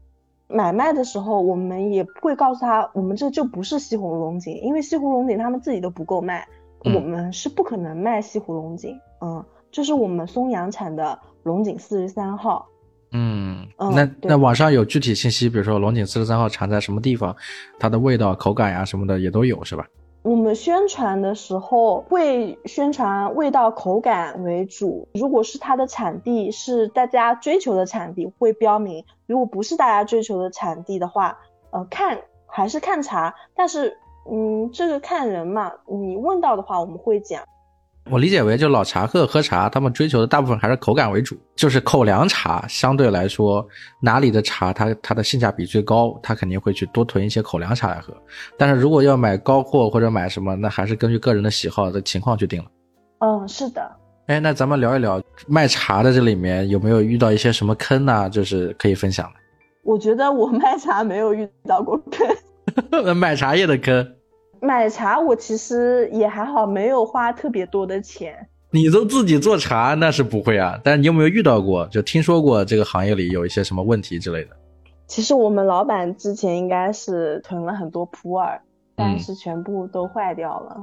[0.49, 6.47] 买卖的时候，我们也不会告诉他，我们这就不是西湖龙井，因为西湖龙井他们自己都不够卖，
[6.85, 8.97] 我们是不可能卖西湖龙井。
[9.21, 12.69] 嗯，这是我们松阳产的龙井四十三号。
[13.13, 17.35] 嗯，那那网上有具体信息，比如说龙井四十三号产在什么地方，
[17.79, 19.87] 它的味道、口感呀什么的也都有，是吧？
[20.27, 25.07] 我们宣传的时候会宣传味道、口感为主。
[25.15, 31.39] 如果是它的产地是大家追求的产地，会标明；如果不是大家追求的产地的话，
[31.71, 33.37] 呃，看还是看茶。
[33.55, 35.73] 但是，嗯，这个看人嘛。
[35.87, 37.45] 你问到的话，我们会讲。
[38.09, 43.67] 我理解为，就老茶客喝茶，他们追求的大部分还是口感为主，就是口粮茶相对来说，
[44.01, 48.15] 哪里的茶它它的性价比最高，他肯定会去多囤一些口粮茶来喝。
[48.57, 52.71] 但是如果要买高货或者买什么，那还是根据个人的喜好的情况去定了。
[53.19, 53.83] 嗯，是的。
[54.29, 58.31] 哎，那咱们聊一聊卖茶的这里面有没有遇到一些什么坑呢？
[58.31, 59.33] 就是可以分享的。
[59.83, 62.01] 我觉得我卖茶没有遇到过
[62.93, 64.16] 坑， 卖茶叶的坑。
[64.61, 68.49] 买茶我其实也还好，没有花特别多的钱。
[68.71, 70.79] 你都自己做茶，那是不会啊。
[70.83, 71.87] 但是你有没有遇到过？
[71.89, 74.51] 就听说过这个行业里有一些什么问题之类的？
[75.07, 78.61] 其实我们老板之前应该是囤了很多普洱，
[78.97, 80.77] 但是全部都坏掉了。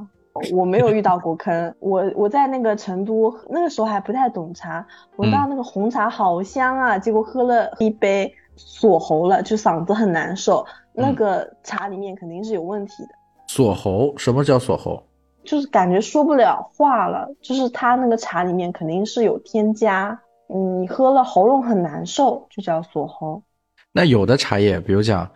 [0.51, 1.75] 我没有遇到过坑。
[1.79, 4.83] 我我在那个成都那个时候还不太懂茶，
[5.17, 10.65] 闻到那个红茶好香啊，结果喝了一杯锁喉了，就嗓子很难受。
[10.93, 13.09] 那个茶里面肯定是有问题的。
[13.53, 14.17] 锁喉？
[14.17, 15.03] 什么叫锁喉？
[15.43, 20.19] 就是感觉说不了话了，就是它那个茶里面肯定是有添加，
[20.51, 23.43] 嗯，你喝了喉咙很难受，就叫锁喉。
[23.91, 25.29] 那有的茶叶，比如讲，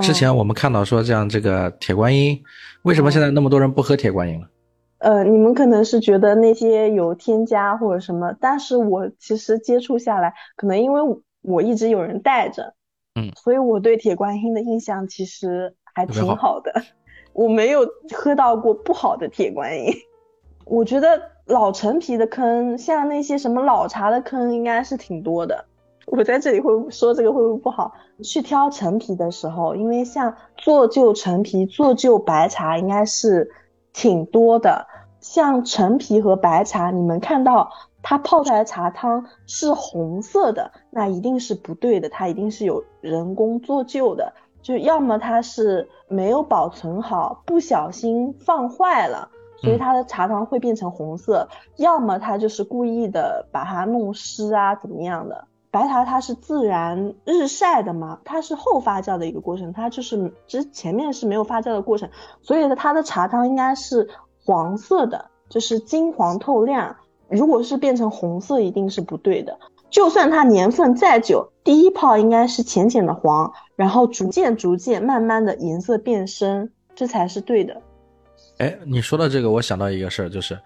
[0.00, 2.40] 之前我们看到说像这个铁观音，
[2.82, 4.46] 为什么现在那么多人不喝铁观音了？
[4.98, 11.02] 呃，你们可能是觉得那些有添加或者什么，但是我其实接触下来，可能因为
[11.42, 12.74] 我一直有人带着，
[13.16, 16.72] 嗯，所以我对铁观音的印象其实还挺好的。
[17.36, 19.92] 我没有喝到过不好的铁观音，
[20.64, 25.66] 我觉得老陈皮的坑，像那些什么老茶的坑，应该是挺多的。
[26.06, 27.92] 我在这里会说这个会不会不好？
[28.24, 33.50] 去挑陈皮的时候，因为像做旧陈皮、做旧白茶，应该是
[33.92, 34.86] 挺多的。
[35.20, 37.70] 像陈皮和白茶，你们看到
[38.02, 44.32] 它泡出来茶汤是红色的，那一定是不对的，它一定是有人工做旧的。
[44.66, 55.46] 就要么它是没有保存好，不小心放坏了，所以它的茶汤会变成红色；要么它就是故意的把它弄湿啊，怎么样的？
[55.70, 62.10] 白茶它是自然日晒的嘛，它是后发酵的一个过程，它就是之前面是没有发酵的过程，
[62.42, 64.08] 所以呢，它的茶汤应该是
[64.44, 66.96] 黄色的，就是金黄透亮。
[67.28, 69.60] 如果是变成红色，一定是不对的。
[69.90, 77.80] 就算它年份再久，第一泡应该是浅浅的黄，然后逐渐逐渐慢慢的颜色变深，这才是对的。
[78.58, 80.58] 哎，你说到这个，我想到一个事儿，就是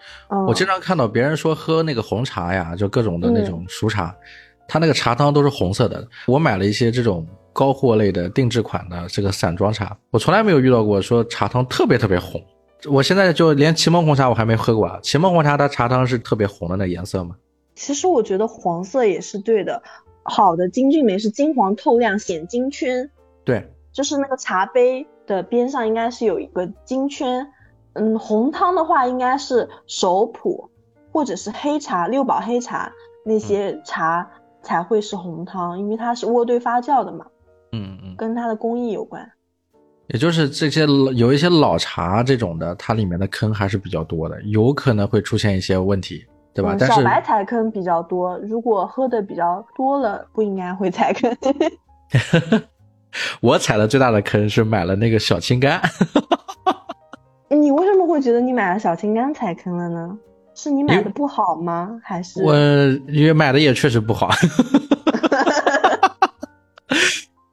[0.47, 4.15] 我经常看到别人说喝那个红茶呀，就各种的那种熟茶，
[4.67, 6.07] 它那个茶汤都是红色的。
[6.27, 12.41] 我买了一些这种高货类的定制款的这个散装茶，我从来没有遇到过说茶汤特别特别红。
[12.89, 17.35] 我现在就连祁蒙红茶我还没喝过啊，祁蒙红茶它茶汤是特别红的那颜色吗？
[17.75, 19.83] 其实我觉得黄色也是对的，
[20.23, 23.11] 好的金骏眉是金黄透亮显金圈，
[23.45, 27.47] 对，就是那个茶杯的边上应该是有一个金圈。
[27.95, 30.71] 嗯，红汤的话应该是熟普
[31.11, 32.93] 或者是黑茶、六堡黑茶
[33.25, 34.31] 那些茶
[34.63, 37.27] 才会是红汤，因为它是渥堆发酵的嘛。
[37.73, 39.29] 嗯嗯，跟它的工艺有关。
[40.07, 46.25] 也就是这些有一些老茶这种的，它里面的坑还是比较多的，有可能会出现一些问题，
[46.55, 46.77] 对吧？
[46.79, 51.37] 但是小白踩坑比较多，如果喝的比较多了，不应该会踩坑。
[53.41, 55.81] 我踩的最大的坑是买了那个小青柑。
[57.49, 60.19] 你为什么会觉得你买了小青柑踩坑了呢？
[60.55, 61.99] 是你买的不好吗？
[62.03, 62.55] 还是我
[63.09, 64.29] 因为买的也确实不好。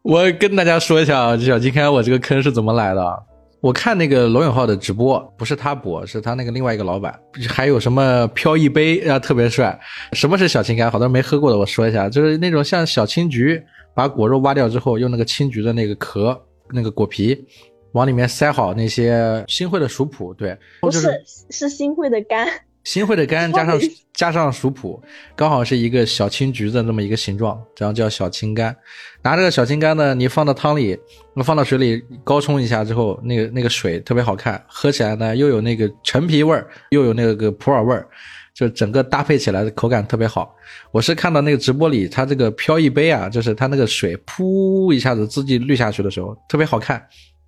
[0.03, 3.23] 我跟大家说一下啊，小青柑我这个坑是怎么来的。
[3.59, 9.77] 我看那个罗永浩的直播，不是他播，是他那个另外一个老板，还有什么飘逸杯啊，特别帅。
[10.13, 10.89] 什么是小青柑？
[10.91, 13.63] 好多人没喝过的，我说一下，就是那种像小青桔，
[13.95, 16.39] 把果肉挖掉之后，用那个青桔的那个壳、
[16.71, 17.45] 那个果皮，
[17.93, 21.09] 往里面塞好那些新会的熟普，对，不是
[21.49, 22.47] 是新会的柑。
[22.87, 23.77] 新会的柑加上
[24.13, 25.03] 加上熟普，
[25.35, 28.73] 刚好是一个小青橘的那么一个形状，这样叫小青柑。
[29.21, 30.97] 拿这个小青柑呢，你放到汤里，
[31.43, 38.07] 放到水里高冲一下之后，那个那个水特别好看，喝起来呢又有那个陈皮味儿，又有那个普洱味儿，
[38.55, 40.55] 就整个搭配起来的口感特别好。
[40.93, 47.05] 我是看到那个直播里，它这个飘逸杯啊，就是它那个水噗一下子自己滤下去的时候，特别好看。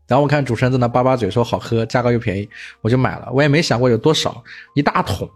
[0.10, 2.50] 然后我看主持人在那叭叭嘴说好喝，价格又便宜，
[2.82, 3.30] 我就买了。
[3.32, 4.44] 我也没想过有多少，
[4.74, 5.30] 一大桶。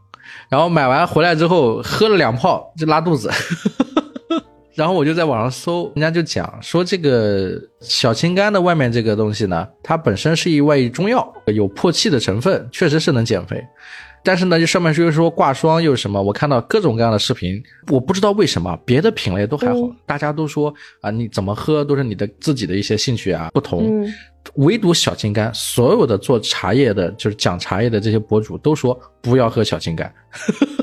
[0.49, 3.30] 然后买完回来之后喝了两泡就拉肚子。
[4.74, 13.63] 然后我就在网上搜，人家就讲说这个小青柑的外面这个东西呢，它本身是一味中药，有破气的成分，确实是能减肥。
[14.24, 17.61] 但是呢，就上面说说挂霜又什么，我看到各种各样的视频，
[17.91, 19.76] 我不知道为什么别的品类都还好，
[20.07, 24.03] 大家都说啊，你怎么喝都是你的自己的一些兴趣啊不同，
[24.55, 30.09] 唯独小青柑，所有的做茶叶的，就是讲茶叶的这些博主都说不要喝小青柑。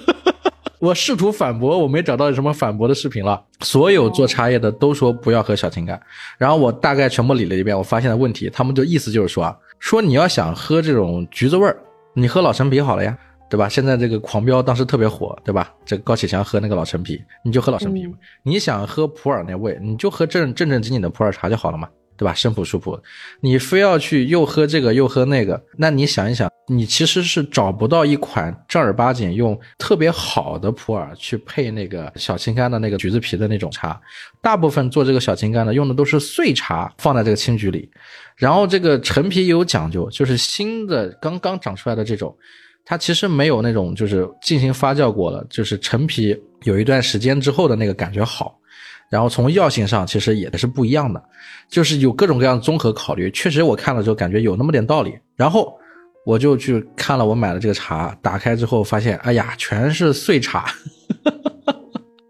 [0.80, 3.42] 我试图反驳，我没找到什么反驳的视频了。
[3.60, 5.98] 所有做茶叶的都说不要喝小青柑，
[6.38, 11.76] 然后我大概全部理了一遍，我发现了问题，他们就意思就是说啊，说你要想喝这种橘子味儿，
[12.14, 13.16] 你喝老陈皮好了呀。
[13.50, 13.68] 对吧？
[13.68, 15.74] 现在这个狂飙当时特别火，对吧？
[15.84, 18.08] 这个高启强喝那个老陈皮，你就喝老陈皮。
[18.44, 21.88] 你想喝普洱那味，你就喝正正正经经的普洱茶就好了嘛，
[22.20, 22.34] 对吧？
[22.34, 23.00] 生普熟普，
[23.40, 33.98] 你非要去又喝这个又喝那个，那你想一想，你其实是找不到一款正儿八经用特别好的普洱去配那个小青柑的那个橘子皮的那种茶。
[34.42, 37.90] 大部分做这个小青柑的用的都是碎茶放在这个青桔里，
[38.36, 42.36] 然后这个陈皮也有讲究，就是新的刚刚长出来的这种。
[42.84, 48.58] 它其实没有那种就是进行发酵过了，就是陈皮有一段时间之后的那个感觉好，
[49.10, 51.22] 然后从药性上其实也是不一样的，
[51.68, 53.30] 就是有各种各样的综合考虑。
[53.32, 55.76] 确实我看了之后感觉有那么点道理，然后
[56.24, 60.72] 我就去看了我买的这个茶，打开之后发现，哎呀，全是碎茶。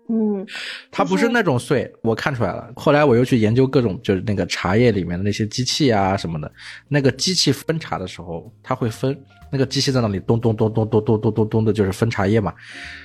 [0.09, 0.45] 嗯，
[0.91, 2.69] 它不是那种碎，我看出来了。
[2.75, 6.51] 后来我又去研究各种就是那个茶叶里面的那些机器啊什么的，
[6.89, 9.17] 那个机器分茶的时候，它会分。
[9.51, 12.53] 那个机器在那里咚咚咚咚咚咚咚咚咚的，就是分茶叶嘛。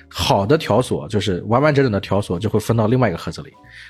[0.07, 3.49] 好的条索就是完完整整的条索，就会分到另外一个盒子里；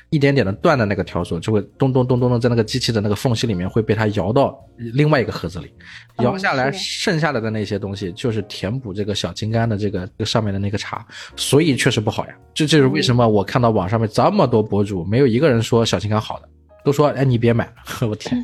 [0.09, 5.71] 一点点的断的那个条索，就会咚咚咚咚的在那个机器的那个缝隙里面会被它摇到另外一个盒子里。
[6.19, 12.33] 摇下来剩下来的那些东西，就是填补这个小金柑的这个上面的那个茶，所以确实不好呀。
[12.53, 16.47] 这就是为什么我看到网上面这么多博主，没有一个人说小金柑好的，
[16.85, 17.69] 都说哎你别买。
[18.09, 18.41] 我天，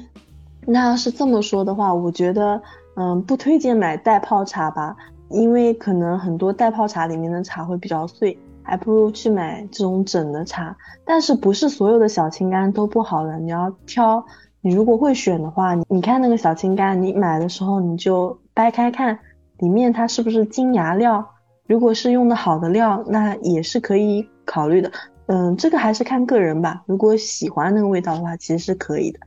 [0.68, 2.62] 那要是这么说的话，我觉得。
[3.02, 4.96] 嗯，不推荐买袋泡茶吧，
[5.30, 10.76] 因为可能很多袋泡茶里面的茶会比较碎，还不如去买这种整的茶。
[11.04, 14.24] 但是不是所有的小青柑都不好的，你要挑。
[14.62, 19.18] 你如果会选的话，你看那个小青柑，你买的时候你就掰开看，
[19.58, 21.28] 里面它是不是金芽料？
[21.66, 24.92] 如果是用的好的料，那也是可以考虑的。
[25.26, 26.84] 嗯，这个还是看个人吧。
[26.86, 29.20] 如果喜欢那个味道的话，其实是可以的。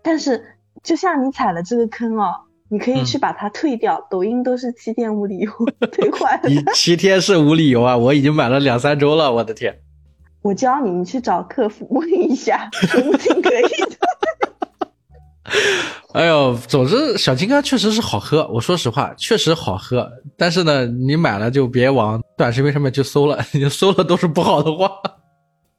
[0.00, 0.44] 但是
[0.84, 2.45] 就像你踩了这个坑哦。
[2.68, 5.50] 你可以去把它退掉，抖音都是七天无理由
[5.92, 6.40] 退款。
[6.44, 7.96] 你七天是无理由啊？
[7.96, 9.78] 我已经买了两三周了，我的天！
[10.42, 13.96] 我教你，你去找客服问一下，说不定可以的。
[16.12, 20.10] 哎呦，总之小金刚确实是好喝，我说实话，确实好喝。
[20.36, 24.90] 但是呢，你买了就别往短视频上面去搜了，你搜了都是不好的话。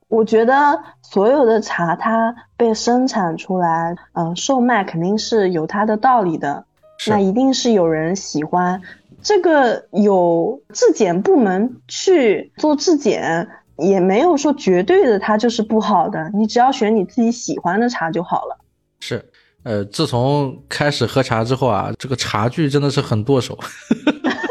[0.08, 0.54] 我觉得
[1.02, 6.64] 所有的茶它被生产出来，嗯，售卖肯定是有它的道理的。
[7.06, 8.82] 那一定是有人喜欢
[9.22, 16.32] 这个，有质检部门去做质检，也没有说绝对的它就是不好的。
[16.34, 18.58] 你只要选你自己喜欢的茶就好了。
[19.00, 19.24] 是，
[19.64, 23.58] 呃，自从开始喝茶之后啊，这个茶具真的是很剁手。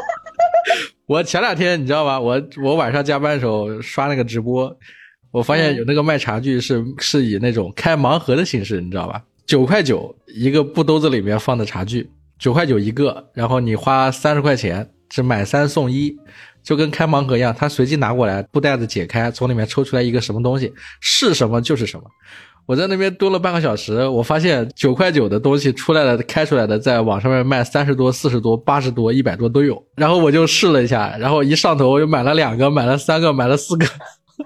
[1.07, 4.76] 我前两天你知道吧，我我晚上加班的时候刷那个直播，
[5.30, 9.22] 我发现有那个卖茶具是是以那种开盲盒的形式，你知道吧？
[9.47, 16.16] 九块九一个布兜子里面放的茶具，九块九一个，然后你花三十块钱是买三送一，
[16.62, 22.05] 就跟开盲盒一样，他随机拿过来，布袋子解开，从里面抽出来一个什么东西，是什么就是什么。
[22.66, 29.80] 我在那边蹲了半个小时，我发现九块九的东西出来了，开出来的在网上面卖三十多、四十多、八十多、一百多都有。
[29.95, 33.87] 然后我就试了一下，然后一上头我又买了两个，买了三个，买了四个，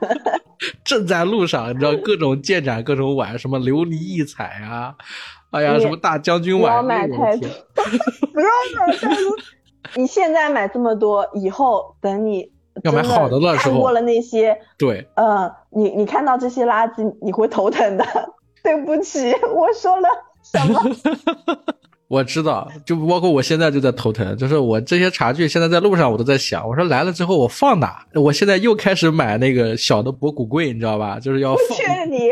[0.84, 4.94] 正在路上，你知道各种建盏、各种碗，什么琉璃异彩啊，
[5.50, 7.48] 哎呀，什么大将军碗，不要买太多，
[8.32, 8.48] 不要
[8.86, 9.36] 买太多。
[9.96, 12.52] 你现在买这么多，以后等你。
[12.84, 18.06] 要买好的了时候，看过了那些，对，呃，你你看到这些垃圾，你会头疼的。
[18.62, 20.08] 对不起，我说了
[20.42, 20.80] 什么？
[22.08, 28.06] 我知道，就包括我现在就在头疼，就是我这些茶具现在在路上我都在想，我说来了之后我放哪？
[28.14, 31.18] 我现在又开始买那个小的博古柜，你知道吧？
[31.20, 31.52] 就是要。
[31.52, 32.30] 我劝你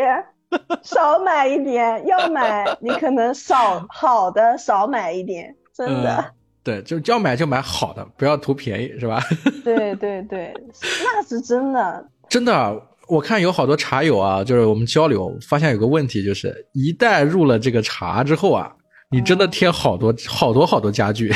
[0.82, 6.24] 少买一点，要买你可能少好的少买一点， 真的。
[6.64, 9.20] 对，就要买就买好的，不要图便宜，是吧？
[9.64, 10.52] 对对对，
[11.04, 12.04] 那是真的。
[12.28, 18.70] 真的，我看有好多茶友啊，就是我们交流发现有个问题，就是一旦入了这个茶之后啊，
[19.10, 21.32] 你真的添好多好多好多家具。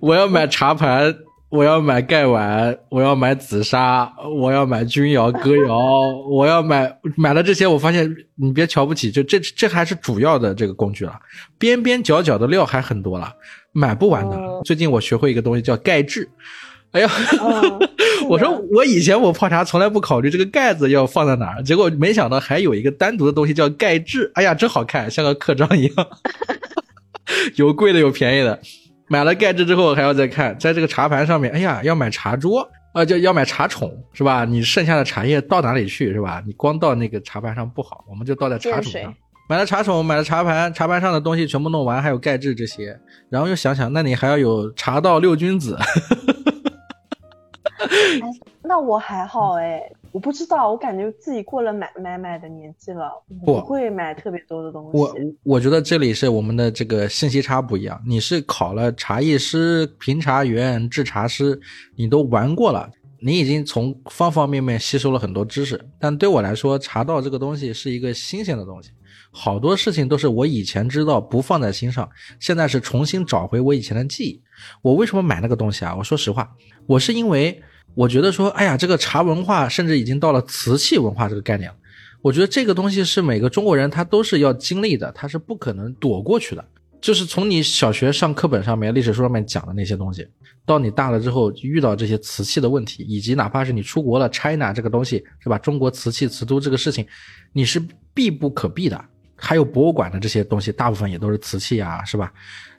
[0.00, 1.14] 我要买茶盘。
[1.48, 5.78] 我要买盖碗，我要买紫砂，我要买钧窑、哥窑，
[6.28, 11.12] 我要买买了这些，我发现你别瞧不起，就这这还是主要的这个工具了，
[11.56, 13.32] 边边角角的料还很多了，
[13.72, 14.36] 买不完的。
[14.64, 16.28] 最近我学会一个东西叫盖制，
[16.90, 17.08] 哎呀，
[18.28, 26.06] 我说我以前我泡茶从来不考虑这个盖子要放在哪儿，结果没想到还有一个单独的东西叫盖制，哎呀，真好看，像个刻章一样，
[27.54, 28.58] 有贵的有便宜的。
[29.08, 34.44] 买了盖制之后，还要再看，在这个茶盘上面，哎呀，要买茶桌，啊，就要买茶宠，是吧？
[34.44, 36.42] 你剩下的茶叶倒哪里去，是吧？
[36.46, 39.14] 你光倒那个茶盘上不好，我们就倒在茶宠上。
[39.48, 42.98] 买了茶宠，买了茶盘，茶盘上的东西全部弄完，还有盖制这些，
[43.30, 45.78] 然后又想想，那你还要有茶道六君子。
[48.62, 49.80] 那我还好哎。
[50.16, 54.96] 我不知道，我感觉自己过了买买买的年纪了，不会买特别多的东西。
[54.96, 58.00] 我我觉得这里是我们的这个信息差不一样。
[58.06, 61.60] 你是考了茶艺师、评茶员、制茶师，
[61.96, 62.90] 你都玩过了，
[63.20, 65.78] 你已经从方方面面吸收了很多知识。
[66.00, 68.88] 但对我来说，茶道这个东西是一个新鲜的东西，
[69.30, 72.08] 好多事情都是我以前知道不放在心上，
[72.40, 74.42] 现在是重新找回我以前的记忆。
[74.80, 75.94] 我为什么买那个东西啊？
[75.94, 76.50] 我说实话，
[76.86, 77.62] 我是因为。
[77.96, 81.76] 我觉得说，哎呀，这个茶文化甚至已经到了瓷器文化这个概念了。
[82.20, 86.62] 我觉得这个东西是每个中国人他都是要经历的，他是不可能躲过去的。
[87.00, 90.26] 就是从你小学上课本上面、历史书上面讲的那些东西，
[90.66, 95.56] 到你大了之后遇到这些瓷器的问题，以及哪怕是你出国了，China 这个东西是吧？
[95.56, 97.06] 中国瓷器瓷都这个事情，
[97.52, 97.80] 你是
[98.12, 99.02] 避不可避的。
[99.36, 102.32] 还有博物馆的这些东西，大部分也都是瓷器啊，是吧？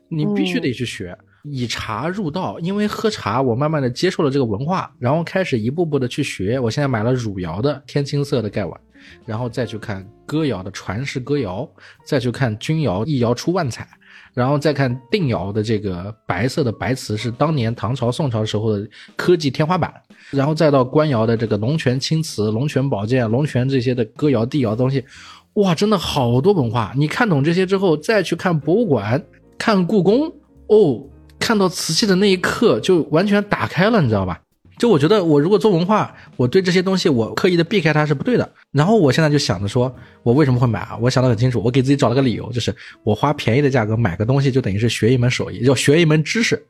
[0.10, 1.18] 你必须得去学。
[1.44, 6.60] 以茶入道，因为喝茶，我慢慢的接受了这个文化，然后开始一步步的去学。
[6.60, 8.80] 我现在买了汝窑的天青色的盖碗，
[9.26, 11.70] 然后再去看歌窑的传世歌窑，
[12.06, 13.88] 再去看钧窑一窑出万彩，
[14.34, 19.94] 然后再看定窑的这个白色的白瓷是当年唐朝宋朝时候的科技天花板，
[20.32, 25.04] 然后再到官窑的这个龙泉青瓷、龙泉宝剑、龙泉这些的歌窑地窑东西，
[25.54, 26.94] 哇，真的好多文化。
[26.98, 29.24] 你看懂这些之后，再去看博物馆，
[29.58, 30.28] 看故宫，
[30.68, 31.08] 哦。
[31.48, 34.38] 看到瓷器的那一刻，就完全打开了，你知道吧？
[34.78, 38.52] 就我觉得，我如果做文化，我对这些东西我刻意的避开它是不对的。
[38.74, 40.98] 然后我现在就想着说，我为什么会买啊？
[41.00, 46.62] 我想得很清楚，我给自己找了个理由，就是我花便宜的价格买个东西，就等于是学一门手艺，要学一门知识。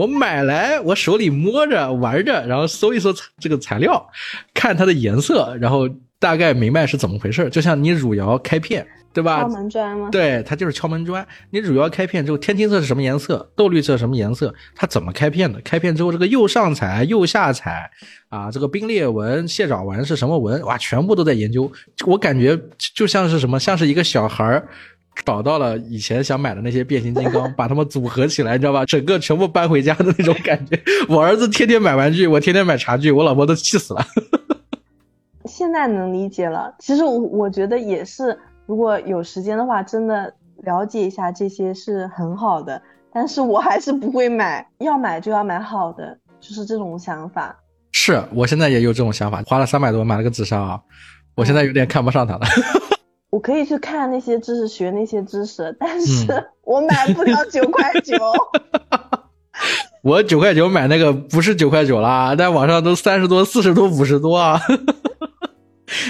[0.00, 4.08] 我买来，我手里摸着玩着，然后搜一搜这个材料，
[4.54, 5.86] 看它的颜色，然后
[6.18, 7.50] 大概明白是怎么回事。
[7.50, 8.86] 就像你汝窑开片。
[9.14, 9.42] 对吧？
[9.42, 10.08] 敲门砖吗？
[10.10, 11.24] 对，它就是敲门砖。
[11.50, 13.48] 你主要开片之后，天青色是什么颜色？
[13.54, 14.52] 豆绿色什么颜色？
[14.74, 15.60] 它怎么开片的？
[15.60, 17.88] 开片之后，这个釉上彩、釉下彩
[18.28, 20.60] 啊，这个冰裂纹、蟹爪纹是什么纹？
[20.62, 21.70] 哇，全部都在研究。
[22.04, 22.60] 我感觉
[22.94, 24.68] 就像是什么，像是一个小孩儿
[25.24, 28.84] 找到了以前想买的那些变形金刚， 把它们组合起来，你知道吧？
[28.84, 30.76] 整个全部搬回家的那种感觉。
[31.08, 34.04] 我儿子天天买玩具，我天天买茶具，我老婆都气死了。
[35.46, 36.74] 现在能理解了。
[36.80, 38.36] 其实我我觉得也是。
[38.66, 42.80] 如果有时间的话，真的了解一下这些是很好的，
[43.12, 47.54] 但是我还是不会买，要买就要买好的，就是这种想法。
[47.92, 50.80] 是我现在也有这种想法，花了三百多买了个紫砂啊，
[51.36, 52.40] 我现在有点看不上它了。
[53.30, 56.26] 我可以去看那些知识，学那些知识，但是
[56.62, 58.16] 我买不了九块九。
[60.02, 64.60] 我九块九买那个不是九块九啦，在网上都三十多、四十多、五十多啊，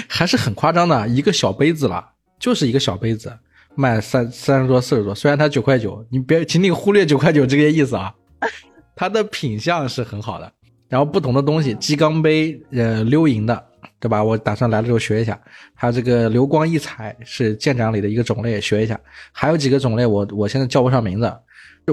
[0.07, 1.07] 还是很夸张的。
[1.07, 2.11] 一个小杯子啦，
[2.45, 3.35] 就是一个小杯子，
[3.73, 5.15] 卖三三十多、四十多。
[5.15, 8.13] 虽然它九块九，你别，请你忽略九块九这个意思啊。
[8.95, 10.51] 它的品相是很好的，
[10.87, 13.65] 然后不同的东西，鸡缸杯，呃，鎏银的。
[13.99, 14.23] 对吧？
[14.23, 15.39] 我打算来了之后学一下，
[15.73, 18.99] 还有这个流光溢彩是舰长里的一个种类，学一下。
[19.31, 21.33] 还有几个种类，我我现在叫不上名字。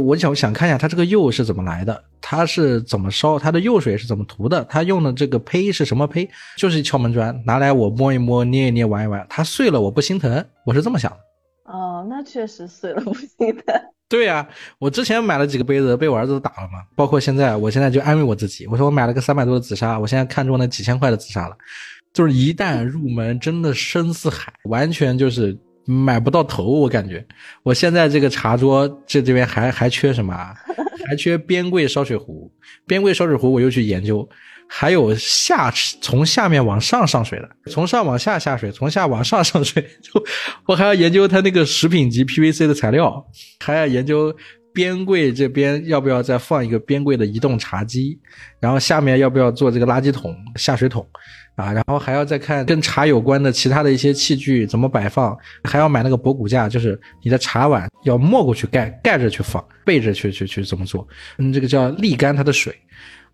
[0.01, 6.29] 我想想看一下它这个釉是怎么来的，它是怎么烧，它的釉水是怎么涂的，它用的这个胚是什么胚？
[6.57, 11.19] 就是敲门砖，拿来我摸一摸，捏一捏，玩一玩，它碎了我不心疼，我是这么想的。
[11.65, 13.75] 哦，那确实碎了不心疼。
[14.09, 14.47] 对呀，
[14.79, 16.81] 我之前买了几个杯子，被我儿子打了嘛。
[16.95, 21.57] 包括现在，我现在就安慰我自己，我说我买了个三百多的紫砂，我现在看中那几千块的紫砂了。
[22.13, 26.65] 就是一旦入门，真的深似海，完全就是买不到头。
[26.65, 27.25] 我感觉，
[27.63, 30.35] 我现在这个茶桌这这边还还缺什么？
[31.09, 32.51] 还缺边柜烧水壶。
[32.87, 34.27] 边柜烧水壶我又去研究，
[34.69, 35.71] 还有下
[36.01, 39.83] 从下面往上上水的，从上往下下水，从下往上上水。
[40.01, 40.23] 就
[40.67, 43.25] 我还要研究它那个食品级 PVC 的材料，
[43.61, 44.35] 还要研究
[44.73, 48.19] 边柜这边要不要再放一个边柜的移动茶几，
[48.61, 51.07] 然后下面要不要做这个垃圾桶下水桶。
[51.55, 61.07] 啊，然后还要再看跟茶有关的其他的一些器具怎么摆放，还要买那个博古架，就是你的茶碗要没过去盖盖着去放，背着去去去怎么做？
[61.37, 62.75] 嗯，这个叫沥干它的水，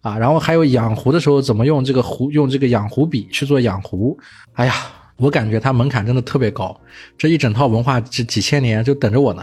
[0.01, 4.19] 啊，然后还有养壶的时候怎么用这个壶，用这个养壶笔去做养壶。
[4.55, 4.75] 哎呀，
[5.17, 6.79] 我感觉它门槛真的特别高，
[7.17, 9.43] 这一整套文化这几千年就等着我呢。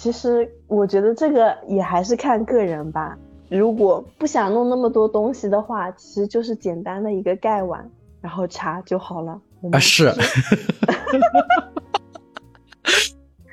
[0.00, 3.18] 其实我觉得这个也还是看个人吧。
[3.48, 7.84] 如果不想弄那么多东西的话，其实就是简单的一个盖碗，
[8.20, 9.40] 然后茶就好了。
[9.72, 10.12] 啊，是。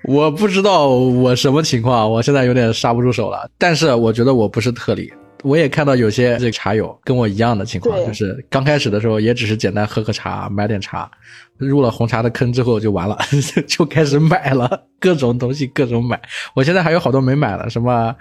[0.07, 3.49] 我不知道我什么情况，我现在有点刹不住手了。
[3.57, 5.11] 但是我觉得我不是特例，
[5.45, 11.09] 我也看到有些这个茶友跟我一样的情况，就是刚开始的时候也只是简单喝喝茶，买点茶，
[11.57, 13.17] 入了红茶的坑之后就完了，
[13.67, 16.19] 就开始买了 各种东西，各种买。
[16.55, 18.15] 我现在还有好多没买了，什么。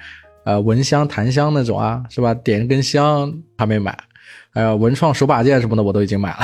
[0.46, 2.34] 呃，蚊香、檀香那种啊，是吧？
[2.34, 3.96] 点一根香还没买，
[4.52, 6.40] 还有文创手把件什么的，我都已经买了。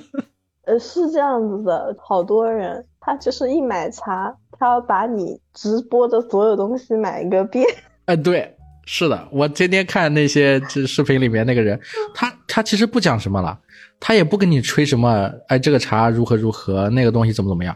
[0.66, 7.66] 呃，是这样子的，好多人他就是一买茶，他要把你直播的所有东西买一个遍。
[8.04, 8.54] 哎，对，
[8.92, 11.78] 是的，我天天看那些这视频里面那个人，
[12.12, 13.56] 他他其实不讲什么了，
[14.00, 17.74] 他也不跟你吹什么，哎，这个茶如何如何，那个东西怎么怎么样。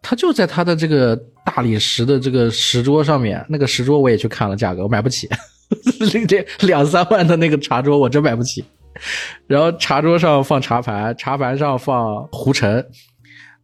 [0.00, 5.28] 他就在他的这个大理石的这个石桌上面，那个石桌我也去看了价格，我买不起，
[6.28, 8.64] 这两三万的那个茶桌我真买不起。
[9.48, 12.86] 然后茶桌上放茶盘，茶盘上放壶尘，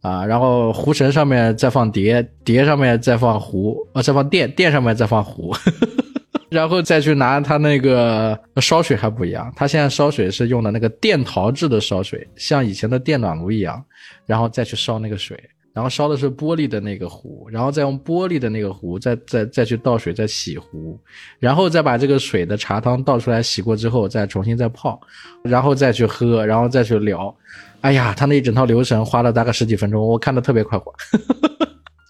[0.01, 5.55] 啊，然后壶陈上面再放碟，碟上面再放壶，啊，再放垫，垫上面再放壶，
[6.49, 13.83] 然后再去拿他那个烧水还不一样，他现在烧水是用的那个电陶制的烧水，像以前的电暖炉一样，
[14.25, 15.39] 然后再去烧那个水。
[15.71, 20.99] 然后烧的是玻璃的那个壶，然后再用玻璃的那个壶再再再去倒水再洗壶，
[21.37, 24.99] 然后再把这个水的茶汤倒出来洗过之后再重新再泡，
[25.43, 27.33] 然后再去喝，然后再去聊。
[27.81, 30.91] 哎呀，他那一整套流程花了大概十几分钟，我看的特别快活，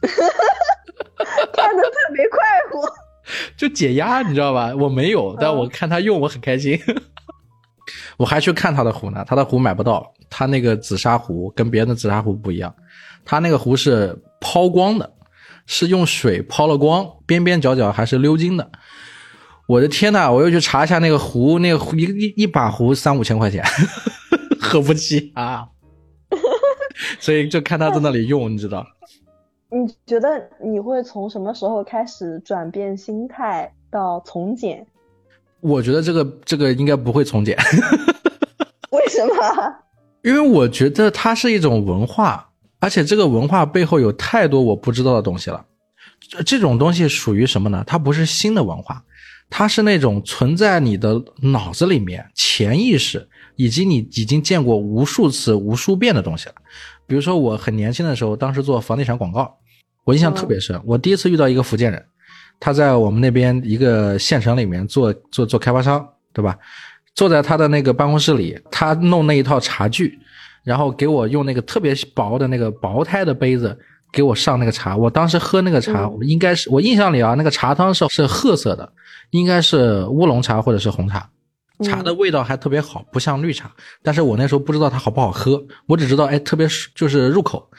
[0.01, 2.39] 看的特别快
[2.71, 2.81] 活，
[3.57, 4.73] 就解压，你知道吧？
[4.75, 6.79] 我没有，但我看他用我很开心。
[8.17, 12.73] 我还去看他的壶呢，他的壶买不到，他那个紫砂壶跟别人的紫砂壶不一样。
[13.25, 15.11] 他那个壶是抛光的，
[15.65, 18.69] 是用水抛了光，边边角角还是鎏金的。
[19.67, 23.63] 我的天呐，我又去查一下那个壶，那个壶一一一把壶三五千块钱，
[24.59, 25.67] 喝不起啊。
[27.19, 28.85] 所以就看他在那里用，你知道？
[29.71, 34.85] 你觉得你会从什么时候开始转变心态到从简？
[35.61, 37.57] 我觉得这个这个应该不会从简。
[38.91, 39.35] 为什么？
[40.23, 42.45] 因为我觉得它是一种文化。
[42.81, 45.65] 而且这个文化背后有太多我不知道的东西了，
[46.45, 47.83] 这种东西属于什么呢？
[47.85, 49.03] 它不是新的文化，
[49.49, 56.55] 它是那种存在你的脑子里面、潜意识以及你已经见过无数次、无数遍的东西了。
[57.09, 59.53] 比如说我很年轻的时候，当时做房地产广告，
[60.05, 60.79] 我印象特别深。
[60.85, 62.05] 我第一次遇到一个福建人，
[62.59, 66.55] 他在我们那边一个县城里面做做做开发商，对吧？
[67.15, 70.17] 坐在他的那个办公室里，他弄那一套茶具。
[70.63, 73.75] 然后给我用那个特别薄的那个薄胎的杯子
[74.11, 78.87] 给我上那个茶，我当时喝那个茶，我应该是我印象里啊，那个茶汤是是褐色的，
[79.31, 81.27] 应该是乌龙茶或者是红茶，
[81.83, 83.71] 茶的味道还特别好，不像绿茶。
[84.03, 87.69] 但是我那时候不知道它好不好喝，我只知道哎特别就是入口。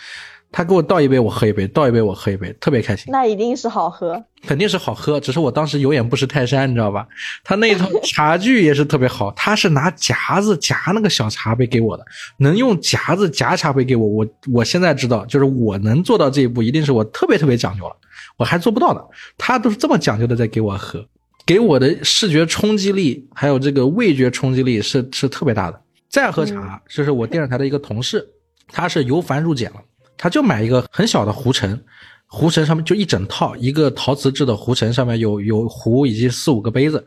[0.53, 3.07] 他给我倒一杯，我喝一杯；倒一杯，我喝一杯，特别开心。
[3.13, 7.07] 那一定是好喝，肯定是好喝，只是我当时有眼不识泰山，你知道吧？
[7.45, 12.05] 他那一套 茶具也是特别好，他是拿夹子夹那个小茶杯给我的，
[12.39, 14.05] 能用夹子夹茶杯给我。
[14.05, 17.95] 我我现在知道，就是我能做到这一步，一定是我特别特别讲究了，
[18.37, 19.01] 我还做不到的。
[19.39, 21.07] 他都是这么讲究的在给我喝，
[21.47, 25.81] 给我的视觉冲击力还有这个味觉冲击力是是特别大的。
[26.09, 28.27] 再喝茶，就是我电视台的一个同事，
[28.69, 29.77] 他是由繁入简了。
[30.17, 31.81] 他就买一个很小的壶承，
[32.27, 37.05] 壶承上面就一整套，一个陶瓷制的壶承，上面有有壶以及四五个杯子。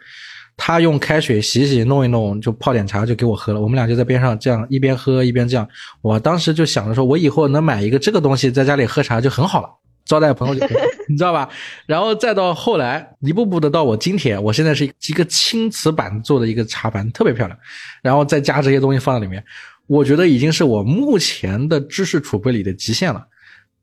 [0.55, 3.59] 他用开水洗洗弄一弄，就泡点茶就给我喝了。
[3.59, 5.67] 我们俩就在边上这样一边喝一边这样。
[6.01, 9.69] 我当时就想着说，我以后能买一个这个东西在家里喝茶就很好了，
[10.05, 10.77] 招待朋友就可以
[11.07, 11.49] 你知道吧？
[11.85, 17.57] 然后再到后来一步步的到我今天，我现在是一个青瓷板做的一个茶盘，特别漂亮。
[18.01, 19.43] 然后再加这些东西放在里面。
[19.87, 23.21] 我觉得已经是我目前的知识储备里的极限了，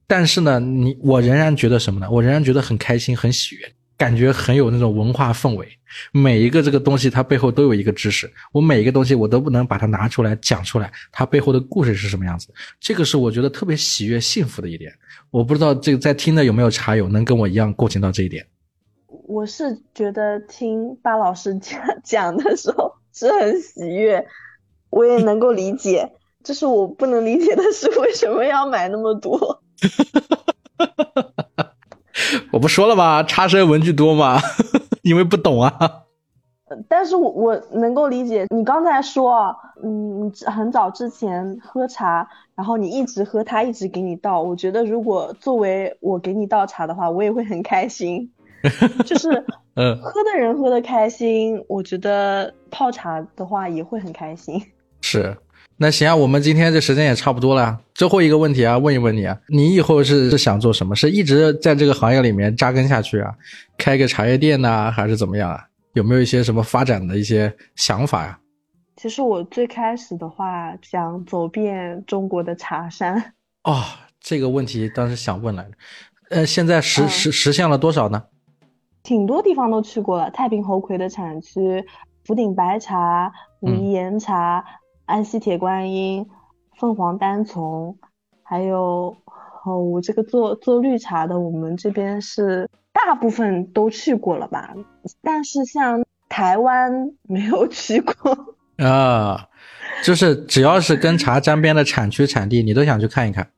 [0.07, 2.11] 但是呢，你我仍然觉得什么呢？
[2.11, 5.69] 我仍然觉得很开心、很喜悦，感觉很有那种文化氛围。
[6.11, 12.49] 每一个这个东西它背后都有一个知识，我每一个东西我都不能把它拿出来讲出来，它背后的故事是什么样子？
[12.81, 14.91] 这个是我觉得特别喜悦、幸福的一点。
[15.31, 18.47] 我不知道这个在听的有没有茶友能跟我一样共情到这一点。
[19.27, 24.27] 我是觉得听巴老师讲讲的时候是很喜悦。
[24.89, 26.11] 我也能够理解，
[26.43, 29.63] 就是我不能理解的是为什么要买那么多。
[32.53, 33.23] 我不说了吗？
[33.23, 34.39] 差生文具多吗？
[35.03, 35.73] 因为不懂啊。
[36.89, 39.53] 但是我我能够理解你刚才说，
[39.83, 44.41] 嗯，很早之前喝茶，然后你一直喝，他一直给你倒。
[44.41, 48.31] 我觉得如果作为我给你倒茶的话，我也会很开心。
[49.05, 49.29] 就是，
[49.75, 54.63] 嗯，喝的人喝的开心，我觉得泡茶的话也会很开心。
[55.01, 55.37] 是，
[55.83, 57.81] 那行啊，我们今天这时间也差不多了。
[57.95, 60.95] 最后一个问题啊，问一问你啊，你以后是是想做什么？
[60.95, 63.35] 是一直在这个行业里面扎根下去啊，
[63.79, 65.65] 开个茶叶店呢，还是怎么样啊？
[65.95, 68.39] 有没有一些什么发展的一些想法呀？
[68.97, 73.33] 其实我最开始的话想走遍中国的茶山。
[73.65, 73.83] 哦，
[74.21, 75.71] 这个问题当时想问来着，
[76.29, 78.23] 呃，现在实实实现了多少呢？
[79.03, 81.83] 挺多地方都去过了，太平猴魁的产区，
[82.27, 84.63] 福鼎白茶、武夷岩茶。
[85.11, 86.25] 安溪铁观音、
[86.79, 87.99] 凤凰单丛，
[88.45, 89.17] 还有
[89.65, 94.73] 哦，我这个做做绿茶的，我们这边是大部分都去过了吧？
[95.21, 98.15] 但是像台湾没有去过
[98.87, 99.49] 啊，
[100.05, 103.51] 就是只要是跟茶沾边的产区产地，你都想去看一看。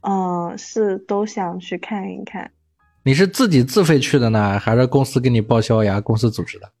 [0.00, 2.50] 嗯，是都想去看一看。
[3.02, 6.00] 你是自己自费去的呢，还是公司给你报销呀？
[6.00, 6.72] 公司组织的？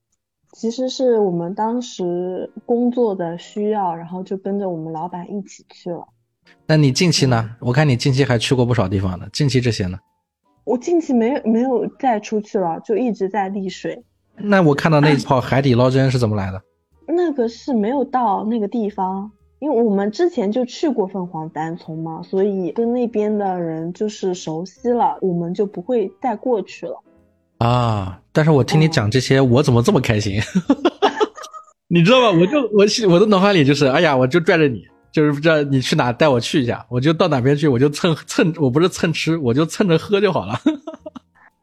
[0.58, 6.08] 其实是我们当时工作的需要，然后就跟着我们老板一起去了。
[6.66, 7.50] 那你近期呢？
[7.60, 9.28] 我看你近期还去过不少地方呢。
[9.34, 9.98] 近期这些呢？
[10.64, 14.02] 我近期没有没有再出去了，就一直在丽水。
[14.38, 16.62] 那我看到那泡海底捞针是怎么来的？
[17.06, 27.02] 那个是没有到那个地方，因为我们之前就去过凤凰单丛嘛，所以跟那边的人就是熟悉了，我们就不会再过去了。
[27.58, 28.20] 啊！
[28.32, 30.40] 但是我听你讲这些，我怎么这么开心？
[31.88, 32.38] 你知道吗？
[32.38, 32.60] 我就
[33.08, 40.60] 我我的脑海里就是，哎呀，我就拽着你，就是不知道你去哪带我去一下，我就到哪边去，我就蹭蹭，我不是蹭吃，我就蹭着喝就好了。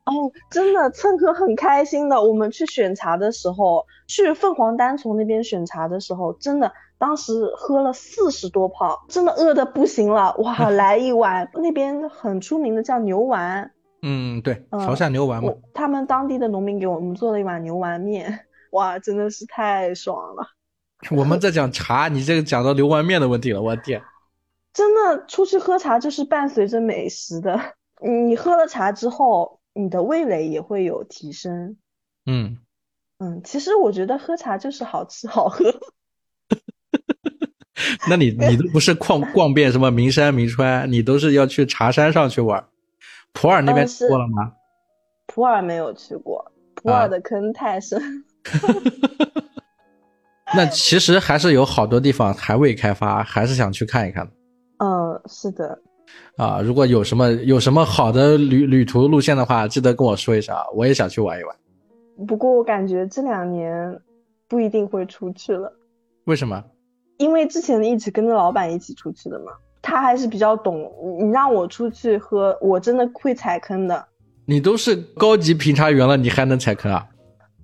[0.06, 2.22] 哦，真的蹭喝很开心的。
[2.22, 10.36] 我们去选茶的时候，去凤凰单丛那边选茶的时候，真的当时喝了四十多泡，真的饿的不行了。
[10.40, 13.72] 哇，来一碗那边很出名的叫牛丸。
[14.06, 20.46] 嗯，对，潮汕牛丸嘛，他们当地的农民给我们做了一碗牛丸面，哇，真的是太爽了。
[21.10, 24.02] 我们在讲茶，你这个讲到牛丸面的问题了，我天！
[24.74, 27.60] 真的，出去喝茶就是伴随着美食的。
[28.02, 31.78] 你喝了茶之后，你的味蕾也会有提升。
[32.26, 32.58] 嗯
[33.20, 35.64] 嗯，其实我觉得喝茶就是好吃好喝。
[38.10, 42.68] 那你你都不是逛逛遍什么名山名川，你都是要去茶山上去玩。
[43.34, 44.54] 普洱那边去过了吗？
[45.28, 48.02] 普洱没有去过，普洱的坑太深。
[50.56, 54.30] 那其实还是有好多地方还未开发，还是想去看一看
[54.78, 55.80] 嗯，是的。
[56.38, 61.56] 啊，如果有什么有什么好的旅旅途路线的话，记得跟我说一声啊，我也想去玩一玩。
[62.28, 64.00] 不过我感觉这两年
[64.48, 65.74] 不一定会出去了。
[66.26, 66.64] 为什么？
[67.18, 69.52] 因为之前一直跟着老板一起出去的嘛。
[69.84, 74.04] 他还是比较懂，你让我出去喝，我真的会踩坑的。
[74.46, 77.08] 你都是高级评茶员了，你还能踩坑啊？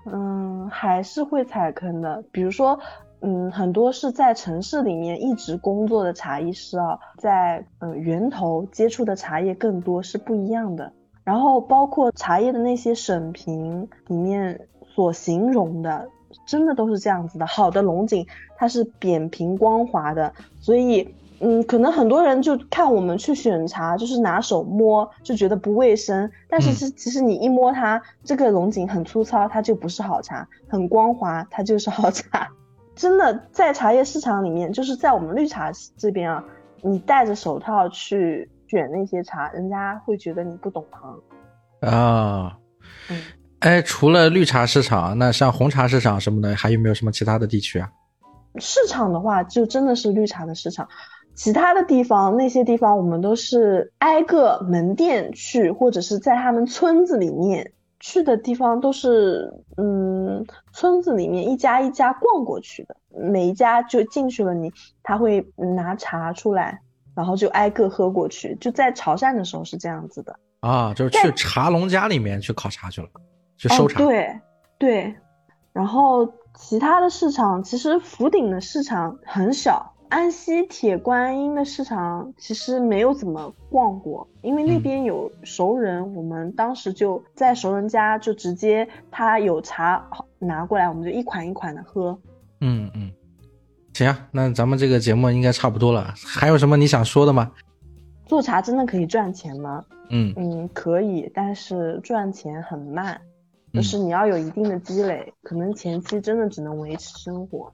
[0.06, 2.24] 嗯，还是会踩坑的。
[2.32, 2.80] 比如说，
[3.22, 10.92] 嗯，很多是在城市里面一直工作的茶艺师啊，在呃源头接触的茶叶更多是不一样的。
[11.24, 14.60] 然后包括茶叶的那些审评里面
[14.96, 16.10] 所形容的，
[16.48, 17.46] 真的都是这样子的。
[17.46, 18.26] 好的龙井
[18.58, 21.08] 它是扁平光滑的，所以
[21.42, 26.30] 嗯，可能很多人就看我们去选茶，就是拿手摸就觉得不卫生。
[26.50, 32.48] 但是其其实你一摸它，这个龙井很粗糙，它就不是好茶；很光滑，它就是好茶。
[32.96, 36.44] 真的在茶叶市场里面，就是在我们绿茶这边啊，
[36.82, 38.50] 你戴着手套去。
[38.70, 42.56] 选那些茶，人家会觉得你不懂行啊。
[43.10, 43.20] 嗯，
[43.62, 47.90] 哎，除了绿茶市场，那像红茶市场什么的，还有没有什么其他的地区啊？
[48.60, 50.88] 市场的话，就真的是绿茶的市场。
[51.40, 57.72] 其他的地方，那些地方我们都是挨个门店去，或者是在他们村子里面
[58.02, 62.98] 去的地方，都是嗯，村子里面一家一家逛过去的。
[63.16, 64.70] 每一家就进去了，你
[65.02, 66.82] 他会拿茶出来。
[67.16, 73.08] 然后就挨个喝过去，就在潮汕的时候是这样子的啊，就是去茶农家里面去考察去了，
[73.58, 73.98] 去收茶。
[73.98, 74.40] 对
[74.78, 75.16] 对，
[75.72, 90.04] 然后其他的市场其实福鼎的市场很小，安溪铁观音的市场其实没有怎么逛过，因为那边有熟人，我们当时就在熟人家就直接他有茶
[90.40, 92.18] 拿过来，我们就一款一款的喝。
[92.62, 93.12] 嗯嗯。
[93.94, 96.14] 行，那咱们这个节目应该差不多了。
[96.16, 97.52] 还有什么你想说的吗？
[98.26, 99.84] 做茶真的可以赚钱吗？
[100.10, 103.20] 嗯嗯，可以，但是赚钱很慢，
[103.74, 107.72] 就是你要有一定的积累，可能前期真的只能维持生活。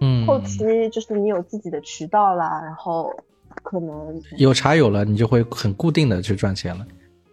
[0.00, 3.12] 嗯，后期就是你有自己的渠道啦，然后
[3.62, 6.86] 可能有茶友了，你就会很固定的去赚钱了。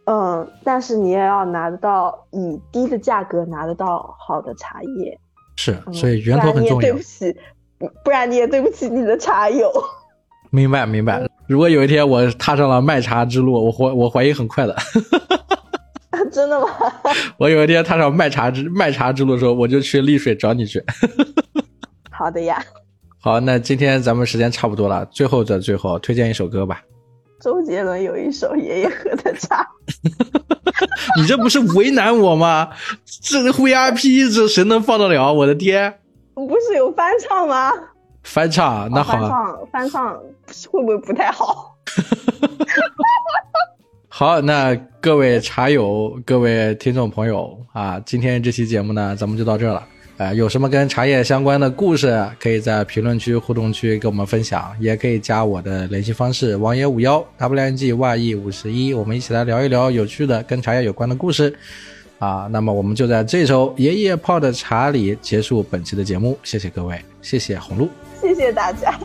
[0.06, 5.20] 嗯，但是你也要拿得到以低的价格拿得到好的茶叶。
[5.56, 6.80] 是，所以源头很重要。
[6.82, 7.36] 对不起。
[8.04, 9.70] 不然你也对不起你的茶友。
[10.50, 11.28] 明白明白。
[11.48, 14.76] 如果有一天我踏上了卖茶之路，我怀我怀疑很快的。
[16.32, 16.68] 真的吗？
[17.38, 20.84] 我有一天踏上卖茶之卖茶之路的时候，我就去丽水找你去。
[22.18, 22.64] 好的呀。
[23.22, 26.82] 好，那今天咱们时间差不多了，最后的最后，推荐一首歌吧。
[27.42, 29.62] 周杰伦有一首《爷爷喝的茶》。
[31.20, 32.70] 你这不是为难我吗？
[33.06, 35.34] 这 VIP 这谁能放得了？
[35.34, 36.00] 我的天！
[36.34, 37.72] 不是有翻唱吗？
[38.24, 40.18] 翻唱那好，翻唱翻唱
[40.72, 41.76] 会不会不太好？
[44.08, 49.86] 好，那各位茶友、各位听众朋友啊，今天这期节目呢，咱们就到这了。
[50.18, 61.54] 呃，有什么跟茶叶相关的故事，可以在评论区、互动区跟我们分享，也可以加我的联系方式：王爷五幺 W N G Y E 五十一，我们一起来聊一聊有趣的跟茶叶有关的故事。
[62.18, 67.90] 啊，那么我们就在这周爷爷泡的茶里结束本期的节目，谢谢各位，谢谢红露，
[68.22, 68.98] 谢谢大家。